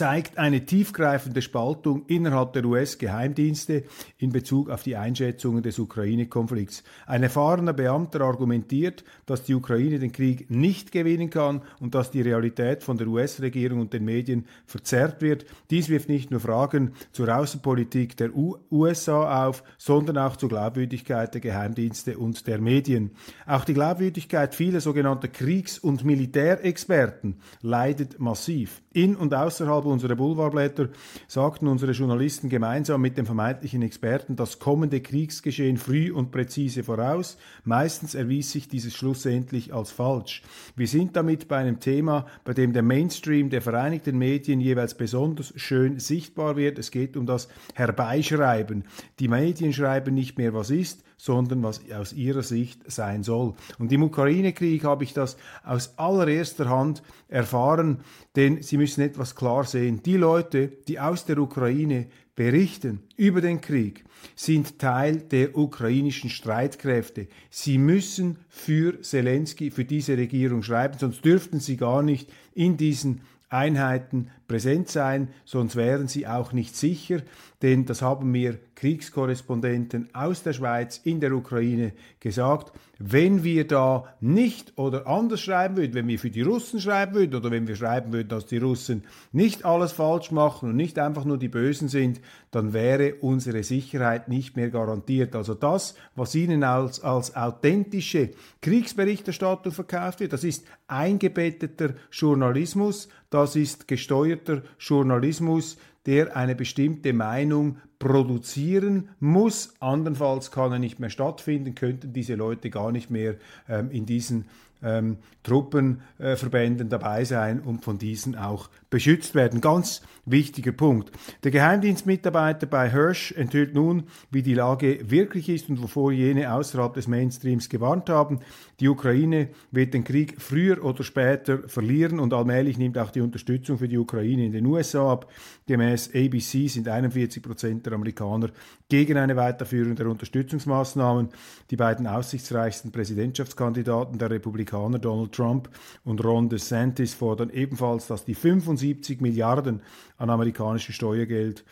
Zeigt 0.00 0.38
eine 0.38 0.64
tiefgreifende 0.64 1.42
Spaltung 1.42 2.06
innerhalb 2.06 2.54
der 2.54 2.64
US-Geheimdienste 2.64 3.84
in 4.16 4.32
Bezug 4.32 4.70
auf 4.70 4.82
die 4.82 4.96
Einschätzungen 4.96 5.62
des 5.62 5.78
Ukraine-Konflikts. 5.78 6.84
Ein 7.06 7.22
erfahrener 7.22 7.74
Beamter 7.74 8.22
argumentiert, 8.22 9.04
dass 9.26 9.42
die 9.42 9.54
Ukraine 9.54 9.98
den 9.98 10.10
Krieg 10.10 10.50
nicht 10.50 10.90
gewinnen 10.90 11.28
kann 11.28 11.60
und 11.80 11.94
dass 11.94 12.10
die 12.10 12.22
Realität 12.22 12.82
von 12.82 12.96
der 12.96 13.08
US-Regierung 13.08 13.78
und 13.78 13.92
den 13.92 14.06
Medien 14.06 14.46
verzerrt 14.64 15.20
wird. 15.20 15.44
Dies 15.68 15.90
wirft 15.90 16.08
nicht 16.08 16.30
nur 16.30 16.40
Fragen 16.40 16.92
zur 17.12 17.36
Außenpolitik 17.36 18.16
der 18.16 18.34
U 18.34 18.56
USA 18.70 19.48
auf, 19.48 19.62
sondern 19.76 20.16
auch 20.16 20.36
zur 20.36 20.48
Glaubwürdigkeit 20.48 21.34
der 21.34 21.42
Geheimdienste 21.42 22.16
und 22.16 22.46
der 22.46 22.58
Medien. 22.58 23.10
Auch 23.46 23.66
die 23.66 23.74
Glaubwürdigkeit 23.74 24.54
vieler 24.54 24.80
sogenannter 24.80 25.28
Kriegs- 25.28 25.78
und 25.78 26.06
Militärexperten 26.06 27.38
leidet 27.60 28.18
massiv. 28.18 28.80
In 28.94 29.14
und 29.14 29.34
außerhalb 29.34 29.89
unserer 29.90 30.16
Boulevardblätter 30.16 30.88
sagten 31.28 31.66
unsere 31.66 31.92
Journalisten 31.92 32.48
gemeinsam 32.48 33.00
mit 33.00 33.18
dem 33.18 33.26
vermeintlichen 33.26 33.82
Experten 33.82 34.36
das 34.36 34.58
kommende 34.58 35.00
Kriegsgeschehen 35.00 35.76
früh 35.76 36.10
und 36.12 36.30
präzise 36.30 36.82
voraus. 36.82 37.36
Meistens 37.64 38.14
erwies 38.14 38.50
sich 38.50 38.68
dieses 38.68 38.94
schlussendlich 38.94 39.74
als 39.74 39.90
falsch. 39.90 40.42
Wir 40.76 40.86
sind 40.86 41.16
damit 41.16 41.48
bei 41.48 41.58
einem 41.58 41.80
Thema, 41.80 42.26
bei 42.44 42.54
dem 42.54 42.72
der 42.72 42.82
Mainstream 42.82 43.50
der 43.50 43.62
Vereinigten 43.62 44.16
Medien 44.16 44.60
jeweils 44.60 44.94
besonders 44.94 45.52
schön 45.56 45.98
sichtbar 45.98 46.56
wird. 46.56 46.78
Es 46.78 46.90
geht 46.90 47.16
um 47.16 47.26
das 47.26 47.48
Herbeischreiben. 47.74 48.84
Die 49.18 49.28
Medien 49.28 49.72
schreiben 49.72 50.14
nicht 50.14 50.38
mehr, 50.38 50.54
was 50.54 50.70
ist, 50.70 51.04
sondern 51.20 51.62
was 51.62 51.82
aus 51.92 52.14
ihrer 52.14 52.42
Sicht 52.42 52.90
sein 52.90 53.22
soll. 53.22 53.52
Und 53.78 53.92
im 53.92 54.02
Ukraine-Krieg 54.02 54.84
habe 54.84 55.04
ich 55.04 55.12
das 55.12 55.36
aus 55.62 55.98
allererster 55.98 56.68
Hand 56.70 57.02
erfahren, 57.28 58.00
denn 58.36 58.62
Sie 58.62 58.78
müssen 58.78 59.02
etwas 59.02 59.34
klar 59.34 59.64
sehen. 59.64 60.02
Die 60.02 60.16
Leute, 60.16 60.68
die 60.88 60.98
aus 60.98 61.26
der 61.26 61.38
Ukraine 61.38 62.06
berichten 62.34 63.02
über 63.16 63.42
den 63.42 63.60
Krieg, 63.60 64.04
sind 64.34 64.78
Teil 64.78 65.16
der 65.18 65.58
ukrainischen 65.58 66.30
Streitkräfte. 66.30 67.28
Sie 67.50 67.76
müssen 67.76 68.38
für 68.48 69.02
Zelensky, 69.02 69.70
für 69.70 69.84
diese 69.84 70.16
Regierung 70.16 70.62
schreiben, 70.62 70.96
sonst 70.98 71.22
dürften 71.22 71.60
sie 71.60 71.76
gar 71.76 72.02
nicht 72.02 72.32
in 72.54 72.78
diesen 72.78 73.20
Einheiten 73.50 74.30
präsent 74.46 74.88
sein, 74.88 75.28
sonst 75.44 75.76
wären 75.76 76.08
sie 76.08 76.26
auch 76.26 76.52
nicht 76.52 76.76
sicher, 76.76 77.20
denn 77.62 77.84
das 77.84 78.00
haben 78.00 78.30
mir 78.30 78.58
Kriegskorrespondenten 78.74 80.08
aus 80.14 80.42
der 80.42 80.54
Schweiz 80.54 81.00
in 81.04 81.20
der 81.20 81.32
Ukraine 81.32 81.92
gesagt. 82.18 82.72
Wenn 82.98 83.44
wir 83.44 83.66
da 83.66 84.04
nicht 84.20 84.78
oder 84.78 85.06
anders 85.06 85.40
schreiben 85.40 85.76
würden, 85.76 85.94
wenn 85.94 86.08
wir 86.08 86.18
für 86.18 86.30
die 86.30 86.42
Russen 86.42 86.80
schreiben 86.80 87.14
würden 87.14 87.34
oder 87.34 87.50
wenn 87.50 87.68
wir 87.68 87.76
schreiben 87.76 88.12
würden, 88.12 88.28
dass 88.28 88.46
die 88.46 88.58
Russen 88.58 89.04
nicht 89.32 89.64
alles 89.64 89.92
falsch 89.92 90.30
machen 90.30 90.70
und 90.70 90.76
nicht 90.76 90.98
einfach 90.98 91.24
nur 91.24 91.36
die 91.36 91.48
Bösen 91.48 91.88
sind, 91.88 92.20
dann 92.50 92.72
wäre 92.72 93.16
unsere 93.20 93.62
Sicherheit 93.62 94.28
nicht 94.28 94.56
mehr 94.56 94.70
garantiert. 94.70 95.36
Also 95.36 95.54
das, 95.54 95.94
was 96.14 96.34
ihnen 96.34 96.64
als, 96.64 97.00
als 97.02 97.36
authentische 97.36 98.30
Kriegsberichterstattung 98.62 99.72
verkauft 99.72 100.20
wird, 100.20 100.32
das 100.32 100.44
ist 100.44 100.64
eingebetteter 100.88 101.94
Journalismus, 102.10 103.08
das 103.30 103.56
ist 103.56 103.88
gesteuerter 103.88 104.62
Journalismus, 104.78 105.78
der 106.06 106.36
eine 106.36 106.54
bestimmte 106.54 107.12
Meinung 107.12 107.78
produzieren 107.98 109.10
muss. 109.20 109.74
Andernfalls 109.80 110.50
kann 110.50 110.72
er 110.72 110.78
nicht 110.78 110.98
mehr 110.98 111.10
stattfinden, 111.10 111.74
könnten 111.74 112.12
diese 112.12 112.34
Leute 112.34 112.70
gar 112.70 112.90
nicht 112.92 113.10
mehr 113.10 113.36
ähm, 113.68 113.90
in 113.90 114.06
diesen 114.06 114.46
ähm, 114.82 115.18
Truppenverbänden 115.42 116.86
äh, 116.86 116.90
dabei 116.90 117.24
sein 117.24 117.60
und 117.60 117.84
von 117.84 117.98
diesen 117.98 118.36
auch 118.36 118.70
beschützt 118.90 119.34
werden. 119.34 119.60
Ganz 119.60 120.02
wichtiger 120.26 120.72
Punkt. 120.72 121.10
Der 121.44 121.50
Geheimdienstmitarbeiter 121.50 122.66
bei 122.66 122.90
Hirsch 122.90 123.32
enthüllt 123.32 123.74
nun, 123.74 124.04
wie 124.30 124.42
die 124.42 124.54
Lage 124.54 125.10
wirklich 125.10 125.48
ist 125.48 125.68
und 125.68 125.82
wovor 125.82 126.12
jene 126.12 126.52
außerhalb 126.52 126.94
des 126.94 127.08
Mainstreams 127.08 127.68
gewarnt 127.68 128.08
haben. 128.10 128.40
Die 128.80 128.88
Ukraine 128.88 129.48
wird 129.70 129.94
den 129.94 130.04
Krieg 130.04 130.40
früher 130.40 130.84
oder 130.84 131.04
später 131.04 131.68
verlieren 131.68 132.18
und 132.18 132.32
allmählich 132.32 132.78
nimmt 132.78 132.98
auch 132.98 133.10
die 133.10 133.20
Unterstützung 133.20 133.78
für 133.78 133.88
die 133.88 133.98
Ukraine 133.98 134.46
in 134.46 134.52
den 134.52 134.66
USA 134.66 135.12
ab. 135.12 135.30
Gemäß 135.66 136.10
ABC 136.14 136.68
sind 136.68 136.88
41 136.88 137.42
Prozent 137.42 137.86
der 137.86 137.94
Amerikaner 137.94 138.48
gegen 138.88 139.16
eine 139.16 139.36
Weiterführung 139.36 139.94
der 139.96 140.06
Unterstützungsmaßnahmen. 140.06 141.28
Die 141.70 141.76
beiden 141.76 142.06
aussichtsreichsten 142.06 142.90
Präsidentschaftskandidaten 142.90 144.18
der 144.18 144.30
Republikaner, 144.30 144.98
Donald 144.98 145.32
Trump 145.32 145.68
und 146.04 146.24
Ron 146.24 146.48
DeSantis, 146.48 147.14
fordern 147.14 147.50
ebenfalls, 147.50 148.06
dass 148.06 148.24
die 148.24 148.34
75 148.80 149.20
Milliarden 149.20 149.80
an 150.18 150.30
amerikanischem 150.30 150.94
Steuergeld 150.94 151.64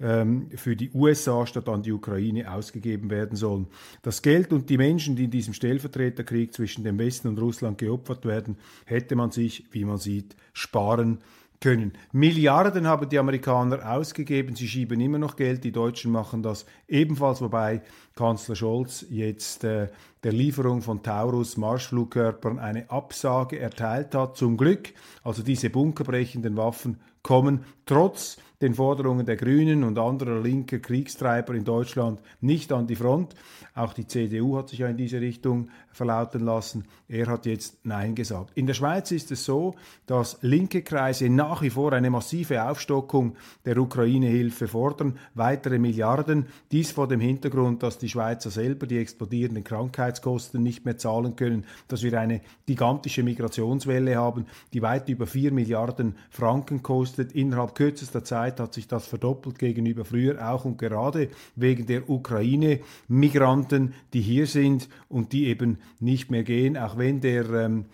ähm, 0.00 0.48
für 0.56 0.74
die 0.74 0.90
USA 0.92 1.46
statt 1.46 1.68
an 1.68 1.82
die 1.82 1.92
Ukraine 1.92 2.50
ausgegeben 2.52 3.10
werden 3.10 3.36
sollen. 3.36 3.68
Das 4.02 4.22
Geld 4.22 4.52
und 4.52 4.68
die 4.70 4.78
Menschen, 4.78 5.16
die 5.16 5.24
in 5.24 5.30
diesem 5.30 5.54
Stellvertreterkrieg 5.54 6.52
zwischen 6.52 6.84
dem 6.84 6.98
Westen 6.98 7.28
und 7.28 7.38
Russland 7.38 7.78
geopfert 7.78 8.24
werden, 8.24 8.56
hätte 8.84 9.14
man 9.16 9.30
sich, 9.30 9.66
wie 9.70 9.84
man 9.84 9.98
sieht, 9.98 10.34
sparen 10.52 11.18
können. 11.62 11.92
Milliarden 12.12 12.86
haben 12.86 13.08
die 13.08 13.18
Amerikaner 13.18 13.90
ausgegeben, 13.90 14.56
sie 14.56 14.68
schieben 14.68 15.00
immer 15.00 15.18
noch 15.18 15.36
Geld, 15.36 15.64
die 15.64 15.72
Deutschen 15.72 16.10
machen 16.10 16.42
das 16.42 16.66
ebenfalls, 16.88 17.40
wobei 17.40 17.82
Kanzler 18.16 18.56
Scholz 18.56 19.06
jetzt 19.08 19.64
äh, 19.64 19.88
der 20.24 20.32
Lieferung 20.32 20.82
von 20.82 21.02
Taurus 21.02 21.56
Marschflugkörpern 21.56 22.58
eine 22.58 22.90
Absage 22.90 23.58
erteilt 23.58 24.14
hat. 24.14 24.36
Zum 24.36 24.56
Glück, 24.56 24.92
also 25.22 25.42
diese 25.42 25.70
bunkerbrechenden 25.70 26.56
Waffen 26.56 27.00
kommen 27.22 27.64
trotz 27.86 28.36
den 28.62 28.74
Forderungen 28.74 29.26
der 29.26 29.36
Grünen 29.36 29.82
und 29.82 29.98
anderer 29.98 30.40
linker 30.40 30.78
Kriegstreiber 30.78 31.54
in 31.54 31.64
Deutschland 31.64 32.20
nicht 32.40 32.72
an 32.72 32.86
die 32.86 32.96
Front. 32.96 33.34
Auch 33.74 33.92
die 33.92 34.06
CDU 34.06 34.56
hat 34.56 34.68
sich 34.68 34.78
ja 34.78 34.88
in 34.88 34.96
diese 34.96 35.20
Richtung 35.20 35.68
verlauten 35.92 36.44
lassen. 36.44 36.84
Er 37.08 37.26
hat 37.26 37.46
jetzt 37.46 37.84
Nein 37.84 38.14
gesagt. 38.14 38.50
In 38.54 38.66
der 38.66 38.74
Schweiz 38.74 39.10
ist 39.10 39.30
es 39.30 39.44
so, 39.44 39.74
dass 40.06 40.38
linke 40.42 40.82
Kreise 40.82 41.28
nach 41.28 41.62
wie 41.62 41.70
vor 41.70 41.92
eine 41.92 42.10
massive 42.10 42.62
Aufstockung 42.64 43.36
der 43.64 43.78
Ukraine-Hilfe 43.78 44.68
fordern, 44.68 45.18
weitere 45.34 45.78
Milliarden. 45.78 46.46
Dies 46.70 46.92
vor 46.92 47.08
dem 47.08 47.20
Hintergrund, 47.20 47.82
dass 47.82 47.98
die 47.98 48.08
Schweizer 48.08 48.50
selber 48.50 48.86
die 48.86 48.98
explodierenden 48.98 49.64
Krankheitskosten 49.64 50.62
nicht 50.62 50.84
mehr 50.84 50.98
zahlen 50.98 51.36
können, 51.36 51.64
dass 51.88 52.02
wir 52.02 52.18
eine 52.18 52.40
gigantische 52.66 53.22
Migrationswelle 53.22 54.16
haben, 54.16 54.46
die 54.72 54.82
weit 54.82 55.08
über 55.08 55.26
vier 55.26 55.52
Milliarden 55.52 56.16
Franken 56.30 56.82
kostet. 56.82 57.32
Innerhalb 57.32 57.74
kürzester 57.74 58.24
Zeit 58.24 58.51
Zeit 58.52 58.60
hat 58.60 58.74
sich 58.74 58.88
das 58.88 59.06
verdoppelt 59.06 59.58
gegenüber 59.58 60.04
früher, 60.04 60.50
auch 60.50 60.64
und 60.64 60.78
gerade 60.78 61.28
wegen 61.56 61.86
der 61.86 62.08
Ukraine-Migranten, 62.08 63.94
die 64.12 64.20
hier 64.20 64.46
sind 64.46 64.88
und 65.08 65.32
die 65.32 65.46
eben 65.46 65.78
nicht 66.00 66.30
mehr 66.30 66.42
gehen, 66.42 66.76
auch 66.76 66.98
wenn 66.98 67.20
der 67.20 67.48
ähm, 67.50 67.86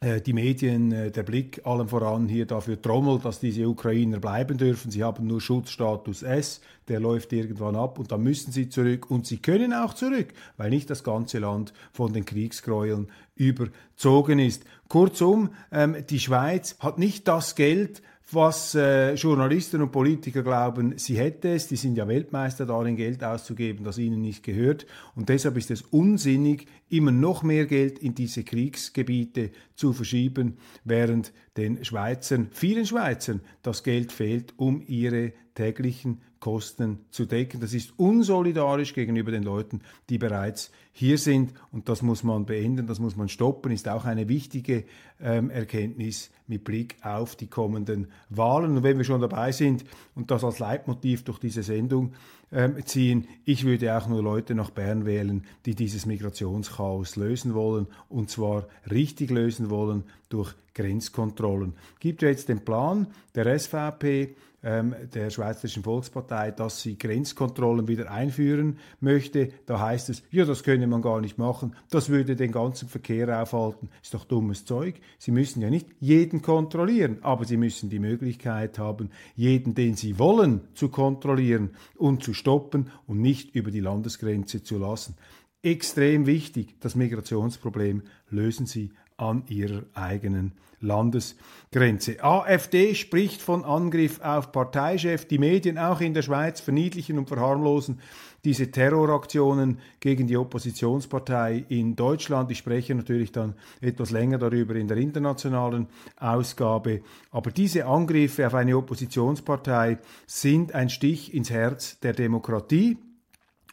äh, 0.00 0.20
die 0.20 0.32
Medien, 0.32 0.92
äh, 0.92 1.10
der 1.10 1.22
Blick 1.22 1.64
allem 1.64 1.88
voran 1.88 2.28
hier 2.28 2.46
dafür 2.46 2.80
trommelt, 2.80 3.24
dass 3.24 3.40
diese 3.40 3.68
Ukrainer 3.68 4.18
bleiben 4.18 4.58
dürfen. 4.58 4.90
Sie 4.90 5.02
haben 5.02 5.26
nur 5.26 5.40
Schutzstatus 5.40 6.22
S, 6.22 6.60
der 6.88 7.00
läuft 7.00 7.32
irgendwann 7.32 7.76
ab 7.76 7.98
und 7.98 8.12
dann 8.12 8.22
müssen 8.22 8.52
sie 8.52 8.68
zurück 8.68 9.10
und 9.10 9.26
sie 9.26 9.38
können 9.38 9.72
auch 9.72 9.94
zurück, 9.94 10.28
weil 10.56 10.70
nicht 10.70 10.90
das 10.90 11.04
ganze 11.04 11.38
Land 11.38 11.72
von 11.92 12.12
den 12.12 12.24
Kriegsgräueln 12.24 13.08
überzogen 13.34 14.38
ist. 14.38 14.64
Kurzum, 14.88 15.50
ähm, 15.72 15.96
die 16.08 16.20
Schweiz 16.20 16.76
hat 16.80 16.98
nicht 16.98 17.26
das 17.28 17.54
Geld, 17.54 18.02
was 18.30 18.74
äh, 18.74 19.14
Journalisten 19.14 19.82
und 19.82 19.90
Politiker 19.92 20.42
glauben, 20.42 20.96
sie 20.96 21.18
hätte 21.18 21.50
es. 21.50 21.68
Die 21.68 21.76
sind 21.76 21.96
ja 21.96 22.06
Weltmeister 22.08 22.66
darin, 22.66 22.96
Geld 22.96 23.22
auszugeben, 23.24 23.84
das 23.84 23.98
ihnen 23.98 24.20
nicht 24.20 24.42
gehört. 24.42 24.86
Und 25.14 25.28
deshalb 25.28 25.56
ist 25.56 25.70
es 25.70 25.82
unsinnig, 25.82 26.66
immer 26.88 27.12
noch 27.12 27.42
mehr 27.42 27.66
Geld 27.66 27.98
in 27.98 28.14
diese 28.14 28.44
Kriegsgebiete 28.44 29.50
zu 29.74 29.92
verschieben, 29.92 30.58
während 30.84 31.32
den 31.56 31.84
Schweizern, 31.84 32.48
vielen 32.52 32.86
Schweizern, 32.86 33.40
das 33.62 33.82
Geld 33.82 34.12
fehlt, 34.12 34.54
um 34.56 34.82
ihre 34.86 35.32
täglichen 35.54 36.22
Kosten 36.42 36.98
zu 37.12 37.24
decken. 37.24 37.60
Das 37.60 37.72
ist 37.72 37.96
unsolidarisch 37.98 38.94
gegenüber 38.94 39.30
den 39.30 39.44
Leuten, 39.44 39.80
die 40.10 40.18
bereits 40.18 40.72
hier 40.90 41.16
sind 41.16 41.52
und 41.70 41.88
das 41.88 42.02
muss 42.02 42.24
man 42.24 42.46
beenden, 42.46 42.88
das 42.88 42.98
muss 42.98 43.14
man 43.14 43.28
stoppen, 43.28 43.70
ist 43.70 43.88
auch 43.88 44.04
eine 44.06 44.28
wichtige 44.28 44.82
ähm, 45.20 45.50
Erkenntnis 45.50 46.32
mit 46.48 46.64
Blick 46.64 46.96
auf 47.00 47.36
die 47.36 47.46
kommenden 47.46 48.08
Wahlen. 48.28 48.76
Und 48.76 48.82
wenn 48.82 48.98
wir 48.98 49.04
schon 49.04 49.20
dabei 49.20 49.52
sind 49.52 49.84
und 50.16 50.32
das 50.32 50.42
als 50.42 50.58
Leitmotiv 50.58 51.22
durch 51.22 51.38
diese 51.38 51.62
Sendung 51.62 52.12
ähm, 52.50 52.84
ziehen, 52.84 53.28
ich 53.44 53.64
würde 53.64 53.96
auch 53.96 54.08
nur 54.08 54.20
Leute 54.20 54.56
nach 54.56 54.70
Bern 54.70 55.06
wählen, 55.06 55.46
die 55.64 55.76
dieses 55.76 56.06
Migrationschaos 56.06 57.14
lösen 57.14 57.54
wollen 57.54 57.86
und 58.08 58.30
zwar 58.30 58.66
richtig 58.90 59.30
lösen 59.30 59.70
wollen 59.70 60.02
durch 60.28 60.52
Grenzkontrollen. 60.74 61.74
Gibt 62.00 62.22
ja 62.22 62.30
jetzt 62.30 62.48
den 62.48 62.64
Plan 62.64 63.06
der 63.36 63.56
SVP, 63.56 64.34
ähm, 64.62 64.94
der 65.14 65.30
Schweizerischen 65.30 65.82
Volkspartei, 65.82 66.50
dass 66.50 66.82
sie 66.82 66.96
Grenzkontrollen 66.96 67.88
wieder 67.88 68.10
einführen 68.10 68.78
möchte. 69.00 69.48
Da 69.66 69.80
heißt 69.80 70.08
es, 70.10 70.22
ja, 70.30 70.44
das 70.44 70.62
könne 70.62 70.86
man 70.86 71.02
gar 71.02 71.20
nicht 71.20 71.38
machen, 71.38 71.74
das 71.90 72.08
würde 72.08 72.36
den 72.36 72.52
ganzen 72.52 72.88
Verkehr 72.88 73.42
aufhalten. 73.42 73.88
Ist 74.02 74.14
doch 74.14 74.24
dummes 74.24 74.64
Zeug. 74.64 75.00
Sie 75.18 75.30
müssen 75.30 75.62
ja 75.62 75.70
nicht 75.70 75.88
jeden 76.00 76.42
kontrollieren, 76.42 77.18
aber 77.22 77.44
sie 77.44 77.56
müssen 77.56 77.90
die 77.90 77.98
Möglichkeit 77.98 78.78
haben, 78.78 79.10
jeden, 79.34 79.74
den 79.74 79.94
sie 79.94 80.18
wollen, 80.18 80.60
zu 80.74 80.88
kontrollieren 80.88 81.70
und 81.96 82.22
zu 82.22 82.34
stoppen 82.34 82.90
und 83.06 83.20
nicht 83.20 83.54
über 83.54 83.70
die 83.70 83.80
Landesgrenze 83.80 84.62
zu 84.62 84.78
lassen. 84.78 85.16
Extrem 85.64 86.26
wichtig, 86.26 86.74
das 86.80 86.96
Migrationsproblem 86.96 88.02
lösen 88.30 88.66
Sie 88.66 88.90
an 89.16 89.44
ihrer 89.48 89.82
eigenen 89.94 90.52
Landesgrenze. 90.82 92.22
AfD 92.22 92.94
spricht 92.94 93.40
von 93.40 93.64
Angriff 93.64 94.20
auf 94.20 94.52
Parteichef. 94.52 95.26
Die 95.26 95.38
Medien 95.38 95.78
auch 95.78 96.00
in 96.00 96.14
der 96.14 96.22
Schweiz 96.22 96.60
verniedlichen 96.60 97.18
und 97.18 97.28
verharmlosen 97.28 98.00
diese 98.44 98.72
Terroraktionen 98.72 99.78
gegen 100.00 100.26
die 100.26 100.36
Oppositionspartei 100.36 101.64
in 101.68 101.94
Deutschland. 101.94 102.50
Ich 102.50 102.58
spreche 102.58 102.94
natürlich 102.94 103.30
dann 103.30 103.54
etwas 103.80 104.10
länger 104.10 104.38
darüber 104.38 104.74
in 104.74 104.88
der 104.88 104.96
internationalen 104.96 105.86
Ausgabe. 106.18 107.02
Aber 107.30 107.52
diese 107.52 107.86
Angriffe 107.86 108.46
auf 108.46 108.54
eine 108.54 108.76
Oppositionspartei 108.76 109.98
sind 110.26 110.74
ein 110.74 110.90
Stich 110.90 111.32
ins 111.32 111.50
Herz 111.50 112.00
der 112.00 112.14
Demokratie. 112.14 112.98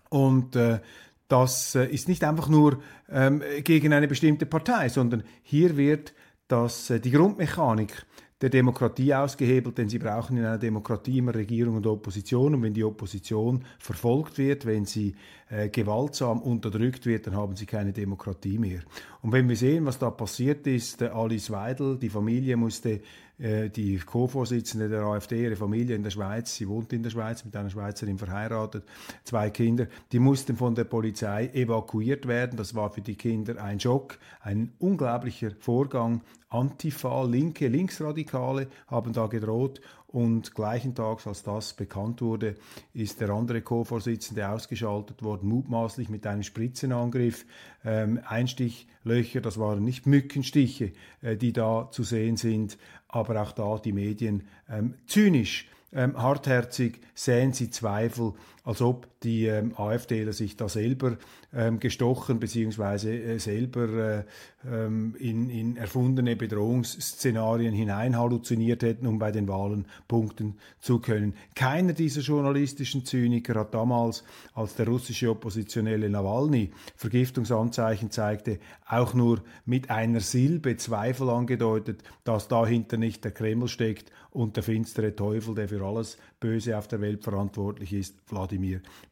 Und 0.09 0.55
äh, 0.55 0.79
das 1.29 1.75
äh, 1.75 1.85
ist 1.85 2.09
nicht 2.09 2.23
einfach 2.25 2.49
nur 2.49 2.81
ähm, 3.09 3.41
gegen 3.63 3.93
eine 3.93 4.07
bestimmte 4.07 4.45
Partei, 4.45 4.89
sondern 4.89 5.23
hier 5.43 5.77
wird 5.77 6.13
das, 6.47 6.89
äh, 6.89 6.99
die 6.99 7.11
Grundmechanik 7.11 8.05
der 8.41 8.49
Demokratie 8.49 9.13
ausgehebelt, 9.13 9.77
denn 9.77 9.89
sie 9.89 9.99
brauchen 9.99 10.37
in 10.37 10.45
einer 10.45 10.57
Demokratie 10.57 11.17
immer 11.17 11.35
Regierung 11.35 11.75
und 11.75 11.85
Opposition. 11.85 12.55
Und 12.55 12.63
wenn 12.63 12.73
die 12.73 12.85
Opposition 12.85 13.65
verfolgt 13.79 14.37
wird, 14.37 14.65
wenn 14.65 14.85
sie 14.85 15.15
äh, 15.49 15.69
gewaltsam 15.69 16.41
unterdrückt 16.41 17.05
wird, 17.05 17.27
dann 17.27 17.35
haben 17.35 17.55
sie 17.55 17.65
keine 17.65 17.91
Demokratie 17.91 18.57
mehr. 18.57 18.79
Und 19.21 19.33
wenn 19.33 19.49
wir 19.49 19.57
sehen, 19.57 19.85
was 19.85 19.99
da 19.99 20.09
passiert 20.09 20.65
ist, 20.67 21.03
Alice 21.03 21.51
Weidel, 21.51 21.97
die 21.97 22.09
Familie 22.09 22.55
musste 22.55 22.91
äh, 22.91 23.01
die 23.39 23.97
Co-Vorsitzende 24.05 24.89
der 24.89 25.03
AfD, 25.03 25.43
ihre 25.43 25.55
Familie 25.55 25.95
in 25.95 26.03
der 26.03 26.09
Schweiz, 26.09 26.55
sie 26.55 26.67
wohnt 26.67 26.91
in 26.91 27.03
der 27.03 27.09
Schweiz, 27.09 27.45
mit 27.45 27.55
einer 27.55 27.69
Schweizerin 27.69 28.17
verheiratet, 28.17 28.83
zwei 29.23 29.49
Kinder, 29.49 29.87
die 30.11 30.19
mussten 30.19 30.57
von 30.57 30.75
der 30.75 30.83
Polizei 30.83 31.47
evakuiert 31.53 32.27
werden. 32.27 32.57
Das 32.57 32.75
war 32.75 32.89
für 32.89 33.01
die 33.01 33.15
Kinder 33.15 33.63
ein 33.63 33.79
Schock, 33.79 34.19
ein 34.41 34.73
unglaublicher 34.79 35.51
Vorgang. 35.59 36.21
Antifa, 36.49 37.23
linke, 37.23 37.67
Linksradikale 37.67 38.67
haben 38.87 39.13
da 39.13 39.27
gedroht 39.27 39.79
und 40.11 40.55
gleichen 40.55 40.95
Tags, 40.95 41.27
als 41.27 41.43
das 41.43 41.73
bekannt 41.73 42.21
wurde, 42.21 42.55
ist 42.93 43.21
der 43.21 43.29
andere 43.29 43.61
Co-Vorsitzende 43.61 44.49
ausgeschaltet 44.49 45.21
worden, 45.21 45.49
mutmaßlich 45.49 46.09
mit 46.09 46.25
einem 46.25 46.43
Spritzenangriff. 46.43 47.45
Ähm, 47.85 48.19
Einstichlöcher, 48.25 49.41
das 49.41 49.59
waren 49.59 49.83
nicht 49.83 50.07
Mückenstiche, 50.07 50.93
äh, 51.21 51.37
die 51.37 51.53
da 51.53 51.89
zu 51.91 52.03
sehen 52.03 52.37
sind, 52.37 52.77
aber 53.07 53.41
auch 53.41 53.51
da 53.51 53.77
die 53.77 53.93
Medien 53.93 54.47
ähm, 54.67 54.95
zynisch 55.05 55.67
ähm, 55.91 56.21
hartherzig 56.21 56.99
säen 57.15 57.53
sie 57.53 57.69
Zweifel, 57.69 58.33
als 58.63 58.81
ob 58.81 59.07
die 59.21 59.45
ähm, 59.45 59.73
AfDler 59.77 60.33
sich 60.33 60.55
da 60.55 60.69
selber 60.69 61.17
ähm, 61.53 61.79
gestochen 61.79 62.39
bzw. 62.39 63.33
Äh, 63.35 63.39
selber 63.39 63.89
äh, 63.89 64.23
ähm, 64.67 65.15
in, 65.19 65.49
in 65.49 65.77
erfundene 65.77 66.35
Bedrohungsszenarien 66.35 67.73
hinein 67.73 68.17
halluziniert 68.17 68.83
hätten, 68.83 69.07
um 69.07 69.19
bei 69.19 69.31
den 69.31 69.47
Wahlen 69.47 69.85
punkten 70.07 70.55
zu 70.79 70.99
können. 70.99 71.33
Keiner 71.55 71.93
dieser 71.93 72.21
journalistischen 72.21 73.05
Zyniker 73.05 73.55
hat 73.59 73.73
damals, 73.73 74.23
als 74.53 74.75
der 74.75 74.87
russische 74.87 75.29
Oppositionelle 75.29 76.09
Nawalny 76.09 76.71
Vergiftungsanzeichen 76.95 78.11
zeigte, 78.11 78.59
auch 78.87 79.13
nur 79.13 79.41
mit 79.65 79.89
einer 79.89 80.19
Silbe 80.19 80.77
Zweifel 80.77 81.29
angedeutet, 81.29 82.03
dass 82.23 82.47
dahinter 82.47 82.97
nicht 82.97 83.23
der 83.23 83.31
Kreml 83.31 83.67
steckt 83.67 84.11
und 84.31 84.55
der 84.55 84.63
finstere 84.63 85.15
Teufel, 85.15 85.55
der 85.55 85.69
für 85.69 85.83
alles 85.83 86.17
Böse 86.39 86.77
auf 86.77 86.87
der 86.87 87.01
Welt 87.01 87.23
verantwortlich 87.23 87.93
ist, 87.93 88.15
Wladimir 88.27 88.58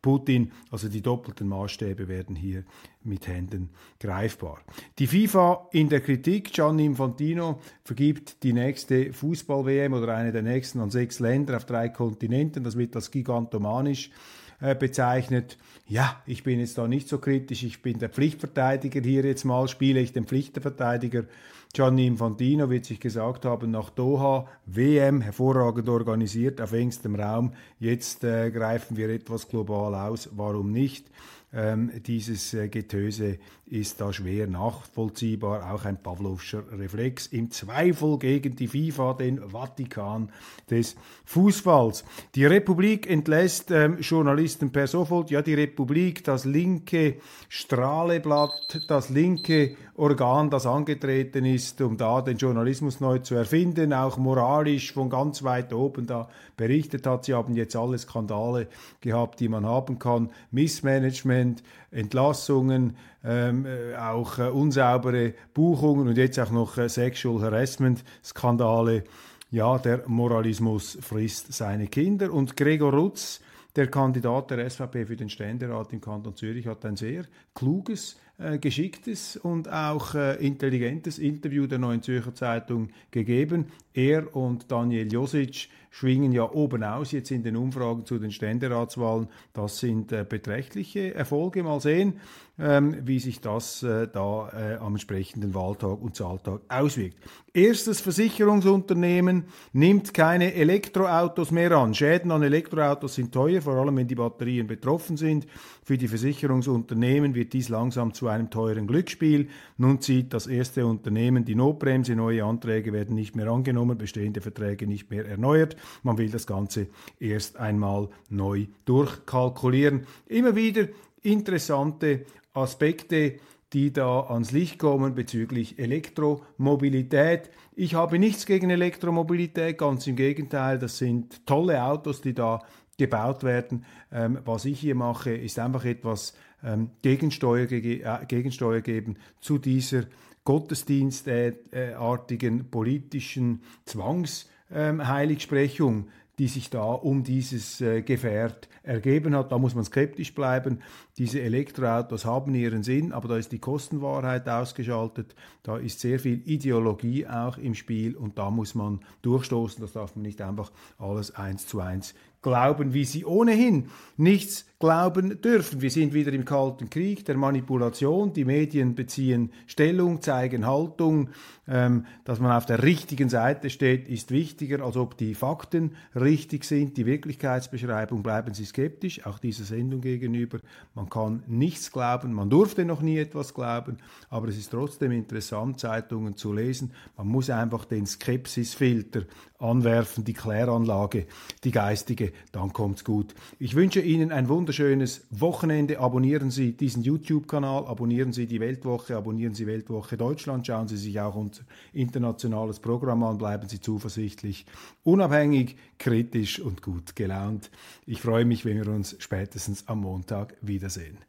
Putin. 0.01 0.51
Also 0.71 0.89
die 0.89 1.01
doppelten 1.01 1.47
Maßstäbe 1.47 2.07
werden 2.07 2.35
hier 2.35 2.63
mit 3.03 3.27
Händen 3.27 3.69
greifbar. 3.99 4.59
Die 4.99 5.07
FIFA 5.07 5.69
in 5.71 5.89
der 5.89 6.01
Kritik. 6.01 6.51
Gianni 6.53 6.85
Infantino 6.85 7.59
vergibt 7.83 8.43
die 8.43 8.53
nächste 8.53 9.13
Fußball-WM 9.13 9.93
oder 9.93 10.15
eine 10.15 10.31
der 10.31 10.43
nächsten 10.43 10.79
an 10.79 10.91
sechs 10.91 11.19
Länder 11.19 11.57
auf 11.57 11.65
drei 11.65 11.89
Kontinenten. 11.89 12.63
Das 12.63 12.77
wird 12.77 12.95
als 12.95 13.11
gigantomanisch 13.11 14.11
äh, 14.59 14.75
bezeichnet. 14.75 15.57
Ja, 15.87 16.21
ich 16.25 16.43
bin 16.43 16.59
jetzt 16.59 16.77
da 16.77 16.87
nicht 16.87 17.07
so 17.07 17.19
kritisch. 17.19 17.63
Ich 17.63 17.81
bin 17.81 17.99
der 17.99 18.09
Pflichtverteidiger 18.09 19.01
hier 19.01 19.23
jetzt 19.23 19.45
mal. 19.45 19.67
Spiele 19.67 19.99
ich 19.99 20.13
den 20.13 20.25
Pflichtverteidiger 20.25 21.25
Gianni 21.73 22.07
Infantino 22.07 22.69
wird 22.69 22.85
sich 22.85 22.99
gesagt 22.99 23.45
haben, 23.45 23.71
nach 23.71 23.89
Doha, 23.89 24.47
WM, 24.65 25.21
hervorragend 25.21 25.89
organisiert, 25.89 26.59
auf 26.61 26.73
engstem 26.73 27.15
Raum, 27.15 27.53
jetzt 27.79 28.23
äh, 28.23 28.49
greifen 28.51 28.97
wir 28.97 29.09
etwas 29.09 29.47
global 29.47 29.93
aus, 29.93 30.29
warum 30.33 30.71
nicht? 30.71 31.07
Ähm, 31.53 31.91
dieses 32.05 32.53
äh, 32.53 32.67
Getöse 32.67 33.39
ist 33.65 34.01
da 34.01 34.11
schwer 34.11 34.47
nachvollziehbar, 34.47 35.73
auch 35.73 35.85
ein 35.85 36.01
Pavlovscher 36.01 36.63
Reflex. 36.77 37.27
Im 37.27 37.51
Zweifel 37.51 38.19
gegen 38.19 38.55
die 38.57 38.67
FIFA, 38.67 39.13
den 39.13 39.39
Vatikan 39.39 40.29
des 40.69 40.97
Fußballs. 41.23 42.03
Die 42.35 42.45
Republik 42.45 43.09
entlässt 43.09 43.71
ähm, 43.71 43.97
Journalisten 44.01 44.73
per 44.73 44.87
sofort. 44.87 45.31
Ja, 45.31 45.41
die 45.41 45.53
Republik, 45.53 46.25
das 46.25 46.43
linke 46.43 47.15
Strahleblatt, 47.47 48.85
das 48.89 49.09
linke 49.09 49.77
Organ, 49.99 50.51
das 50.51 50.67
angetreten 50.67 51.43
ist, 51.43 51.81
um 51.81 51.97
da 51.97 52.21
den 52.21 52.37
Journalismus 52.37 52.99
neu 52.99 53.17
zu 53.17 53.33
erfinden, 53.33 53.93
auch 53.93 54.17
moralisch 54.17 54.93
von 54.93 55.09
ganz 55.09 55.41
weit 55.41 55.73
oben 55.73 56.05
da 56.05 56.29
berichtet 56.55 57.07
hat. 57.07 57.25
Sie 57.25 57.33
haben 57.33 57.55
jetzt 57.55 57.75
alle 57.75 57.97
Skandale 57.97 58.67
gehabt, 59.01 59.39
die 59.39 59.49
man 59.49 59.65
haben 59.65 59.97
kann. 59.97 60.29
Missmanagement, 60.51 61.63
Entlassungen, 61.89 62.95
ähm, 63.23 63.65
äh, 63.65 63.95
auch 63.95 64.37
äh, 64.37 64.49
unsaubere 64.49 65.33
Buchungen 65.55 66.07
und 66.07 66.17
jetzt 66.17 66.39
auch 66.39 66.51
noch 66.51 66.77
äh, 66.77 66.89
Sexual 66.89 67.41
Harassment 67.41 68.03
Skandale. 68.23 69.03
Ja, 69.49 69.79
der 69.79 70.07
Moralismus 70.07 70.99
frisst 71.01 71.53
seine 71.53 71.87
Kinder. 71.87 72.31
Und 72.31 72.55
Gregor 72.55 72.93
Rutz, 72.93 73.41
der 73.75 73.87
Kandidat 73.87 74.51
der 74.51 74.69
SVP 74.69 75.07
für 75.07 75.15
den 75.15 75.29
Ständerat 75.29 75.91
im 75.91 76.01
Kanton 76.01 76.35
Zürich, 76.35 76.67
hat 76.67 76.85
ein 76.85 76.97
sehr 76.97 77.23
kluges, 77.55 78.17
geschicktes 78.59 79.35
und 79.35 79.71
auch 79.71 80.13
äh, 80.13 80.35
intelligentes 80.35 81.17
Interview 81.17 81.65
der 81.65 81.79
Neuen 81.79 82.03
Zürcher 82.03 82.35
Zeitung 82.35 82.89
gegeben. 83.09 83.67
Er 83.93 84.35
und 84.35 84.71
Daniel 84.71 85.11
Josic 85.11 85.69
schwingen 85.89 86.31
ja 86.31 86.51
oben 86.51 86.83
aus 86.83 87.11
jetzt 87.11 87.31
in 87.31 87.41
den 87.41 87.55
Umfragen 87.55 88.05
zu 88.05 88.19
den 88.19 88.31
Ständeratswahlen. 88.31 89.27
Das 89.53 89.79
sind 89.79 90.11
äh, 90.11 90.23
beträchtliche 90.27 91.15
Erfolge. 91.15 91.63
Mal 91.63 91.81
sehen, 91.81 92.19
ähm, 92.59 92.95
wie 93.03 93.19
sich 93.19 93.39
das 93.39 93.83
äh, 93.83 94.07
da 94.07 94.49
äh, 94.49 94.75
am 94.77 94.93
entsprechenden 94.93 95.53
Wahltag 95.53 96.01
und 96.01 96.15
Zahltag 96.15 96.61
auswirkt. 96.69 97.17
Erstes 97.53 98.01
Versicherungsunternehmen 98.01 99.45
nimmt 99.73 100.13
keine 100.13 100.53
Elektroautos 100.53 101.51
mehr 101.51 101.71
an. 101.71 101.93
Schäden 101.93 102.31
an 102.31 102.43
Elektroautos 102.43 103.15
sind 103.15 103.31
teuer, 103.31 103.61
vor 103.61 103.75
allem 103.75 103.97
wenn 103.97 104.07
die 104.07 104.15
Batterien 104.15 104.67
betroffen 104.67 105.17
sind. 105.17 105.47
Für 105.83 105.97
die 105.97 106.07
Versicherungsunternehmen 106.07 107.33
wird 107.33 107.53
dies 107.53 107.69
langsam 107.69 108.13
zu 108.13 108.27
einem 108.27 108.49
teuren 108.49 108.87
Glücksspiel. 108.87 109.49
Nun 109.77 110.01
zieht 110.01 110.33
das 110.33 110.47
erste 110.47 110.85
Unternehmen 110.85 111.45
die 111.45 111.55
Notbremse, 111.55 112.15
neue 112.15 112.43
Anträge 112.43 112.93
werden 112.93 113.15
nicht 113.15 113.35
mehr 113.35 113.47
angenommen, 113.47 113.97
bestehende 113.97 114.41
Verträge 114.41 114.85
nicht 114.85 115.09
mehr 115.09 115.25
erneuert. 115.25 115.75
Man 116.03 116.17
will 116.17 116.29
das 116.29 116.45
Ganze 116.45 116.87
erst 117.19 117.57
einmal 117.57 118.09
neu 118.29 118.65
durchkalkulieren. 118.85 120.05
Immer 120.27 120.55
wieder 120.55 120.87
interessante 121.23 122.25
Aspekte, 122.57 123.37
die 123.73 123.91
da 123.91 124.21
ans 124.21 124.51
Licht 124.51 124.79
kommen 124.79 125.13
bezüglich 125.13 125.77
Elektromobilität. 125.77 127.49
Ich 127.75 127.95
habe 127.95 128.17
nichts 128.17 128.45
gegen 128.45 128.69
Elektromobilität, 128.69 129.77
ganz 129.77 130.07
im 130.07 130.15
Gegenteil, 130.15 130.79
das 130.79 130.97
sind 130.97 131.45
tolle 131.45 131.83
Autos, 131.83 132.21
die 132.21 132.33
da 132.33 132.61
gebaut 132.97 133.43
werden. 133.43 133.83
Ähm, 134.11 134.39
was 134.45 134.63
ich 134.65 134.79
hier 134.79 134.95
mache, 134.95 135.31
ist 135.31 135.59
einfach 135.59 135.85
etwas 135.85 136.33
ähm, 136.63 136.89
Gegensteuer, 137.01 137.67
ge 137.67 138.01
äh, 138.01 138.25
Gegensteuer 138.27 138.81
geben 138.81 139.17
zu 139.39 139.59
dieser 139.59 140.05
gottesdienstartigen 140.43 142.71
politischen 142.71 143.61
Zwangsheiligsprechung, 143.85 146.07
die 146.39 146.47
sich 146.47 146.69
da 146.69 146.83
um 146.83 147.23
dieses 147.23 147.81
äh, 147.81 148.01
Gefährt 148.01 148.69
ergeben 148.83 149.35
hat. 149.35 149.51
Da 149.51 149.57
muss 149.57 149.75
man 149.75 149.83
skeptisch 149.83 150.35
bleiben. 150.35 150.79
Diese 151.17 151.41
Elektroautos 151.41 152.25
haben 152.25 152.53
ihren 152.53 152.83
Sinn, 152.83 153.11
aber 153.11 153.27
da 153.27 153.37
ist 153.37 153.51
die 153.51 153.59
Kostenwahrheit 153.59 154.47
ausgeschaltet. 154.47 155.35
Da 155.63 155.77
ist 155.77 155.99
sehr 155.99 156.19
viel 156.19 156.41
Ideologie 156.45 157.27
auch 157.27 157.57
im 157.57 157.73
Spiel 157.73 158.15
und 158.15 158.37
da 158.37 158.51
muss 158.51 158.75
man 158.75 158.99
durchstoßen. 159.23 159.81
Das 159.81 159.93
darf 159.93 160.15
man 160.15 160.23
nicht 160.23 160.41
einfach 160.41 160.71
alles 160.99 161.35
eins 161.35 161.65
zu 161.65 161.79
eins 161.79 162.13
glauben, 162.41 162.93
wie 162.93 163.05
sie 163.05 163.25
ohnehin 163.25 163.89
nichts 164.15 164.65
glauben 164.79 165.41
dürfen. 165.41 165.81
Wir 165.81 165.89
sind 165.89 166.13
wieder 166.13 166.31
im 166.33 166.45
Kalten 166.45 166.89
Krieg 166.89 167.25
der 167.25 167.35
Manipulation. 167.35 168.33
Die 168.33 168.45
Medien 168.45 168.93
beziehen 168.93 169.51
Stellung, 169.65 170.21
zeigen 170.21 170.67
Haltung. 170.67 171.29
Ähm, 171.67 172.05
dass 172.23 172.39
man 172.39 172.51
auf 172.51 172.65
der 172.65 172.83
richtigen 172.83 173.27
Seite 173.27 173.69
steht, 173.69 174.07
ist 174.07 174.31
wichtiger, 174.31 174.85
als 174.85 174.95
ob 174.95 175.17
die 175.17 175.33
Fakten 175.33 175.95
richtig 176.15 176.63
sind. 176.63 176.95
Die 176.95 177.05
Wirklichkeitsbeschreibung 177.05 178.23
bleiben 178.23 178.53
Sie 178.53 178.65
skeptisch, 178.65 179.25
auch 179.25 179.39
dieser 179.39 179.65
Sendung 179.65 179.99
gegenüber. 179.99 180.59
Man 180.93 181.09
kann 181.09 181.43
nichts 181.47 181.91
glauben, 181.91 182.31
man 182.31 182.49
durfte 182.49 182.85
noch 182.85 183.01
nie 183.01 183.17
etwas 183.17 183.53
glauben, 183.53 183.97
aber 184.29 184.47
es 184.47 184.57
ist 184.57 184.69
trotzdem 184.69 185.11
interessant, 185.11 185.79
Zeitungen 185.79 186.37
zu 186.37 186.53
lesen. 186.53 186.93
Man 187.17 187.27
muss 187.27 187.49
einfach 187.49 187.83
den 187.83 188.05
Skepsisfilter 188.05 189.23
anwerfen, 189.59 190.23
die 190.23 190.33
Kläranlage, 190.33 191.25
die 191.63 191.71
geistige, 191.71 192.26
dann 192.51 192.73
kommt's 192.73 193.03
gut. 193.03 193.33
Ich 193.59 193.75
wünsche 193.75 194.01
Ihnen 194.01 194.31
ein 194.31 194.49
wunderschönes 194.49 195.25
Wochenende. 195.29 195.99
Abonnieren 195.99 196.51
Sie 196.51 196.73
diesen 196.73 197.03
YouTube-Kanal, 197.03 197.85
abonnieren 197.85 198.33
Sie 198.33 198.47
die 198.47 198.59
Weltwoche, 198.59 199.15
abonnieren 199.15 199.53
Sie 199.53 199.67
Weltwoche 199.67 200.17
Deutschland, 200.17 200.65
schauen 200.65 200.87
Sie 200.87 200.97
sich 200.97 201.19
auch 201.19 201.35
unser 201.35 201.63
internationales 201.93 202.79
Programm 202.79 203.23
an, 203.23 203.37
bleiben 203.37 203.67
Sie 203.69 203.81
zuversichtlich, 203.81 204.65
unabhängig, 205.03 205.75
kritisch 205.97 206.59
und 206.59 206.81
gut 206.81 207.15
gelaunt. 207.15 207.71
Ich 208.05 208.21
freue 208.21 208.45
mich, 208.45 208.65
wenn 208.65 208.77
wir 208.77 208.91
uns 208.91 209.15
spätestens 209.19 209.87
am 209.87 210.01
Montag 210.01 210.55
wiedersehen. 210.61 211.26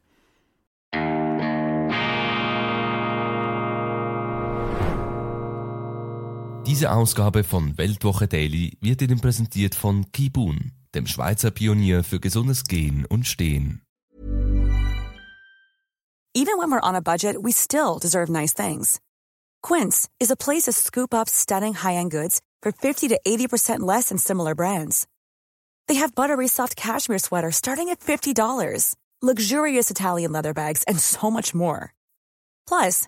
Diese 6.69 6.91
Ausgabe 6.91 7.43
von 7.43 7.79
Weltwoche 7.79 8.27
Daily 8.27 8.77
wird 8.79 9.01
Ihnen 9.01 9.19
präsentiert 9.19 9.73
von 9.73 10.11
Kibun, 10.11 10.71
dem 10.93 11.07
Schweizer 11.07 11.49
Pionier 11.49 12.03
für 12.03 12.19
gesundes 12.19 12.63
Gehen 12.65 13.07
und 13.07 13.25
Stehen. 13.25 13.81
Even 16.35 16.59
when 16.59 16.69
we're 16.69 16.87
on 16.87 16.93
a 16.93 17.01
budget, 17.01 17.37
we 17.41 17.51
still 17.51 17.97
deserve 17.99 18.31
nice 18.31 18.53
things. 18.53 18.99
Quince 19.63 20.07
is 20.19 20.29
a 20.29 20.35
place 20.35 20.65
to 20.65 20.71
scoop 20.71 21.11
up 21.11 21.27
stunning 21.27 21.73
high-end 21.73 22.11
goods 22.11 22.39
for 22.61 22.71
50 22.71 23.07
to 23.07 23.19
80% 23.25 23.79
less 23.79 24.09
than 24.09 24.19
similar 24.19 24.53
brands. 24.53 25.07
They 25.87 25.95
have 25.95 26.13
buttery 26.13 26.47
soft 26.47 26.75
cashmere 26.75 27.17
sweaters 27.17 27.55
starting 27.55 27.89
at 27.89 27.99
$50, 27.99 28.95
luxurious 29.23 29.89
Italian 29.89 30.31
leather 30.31 30.53
bags, 30.53 30.83
and 30.83 30.99
so 30.99 31.31
much 31.31 31.55
more. 31.55 31.95
Plus, 32.67 33.07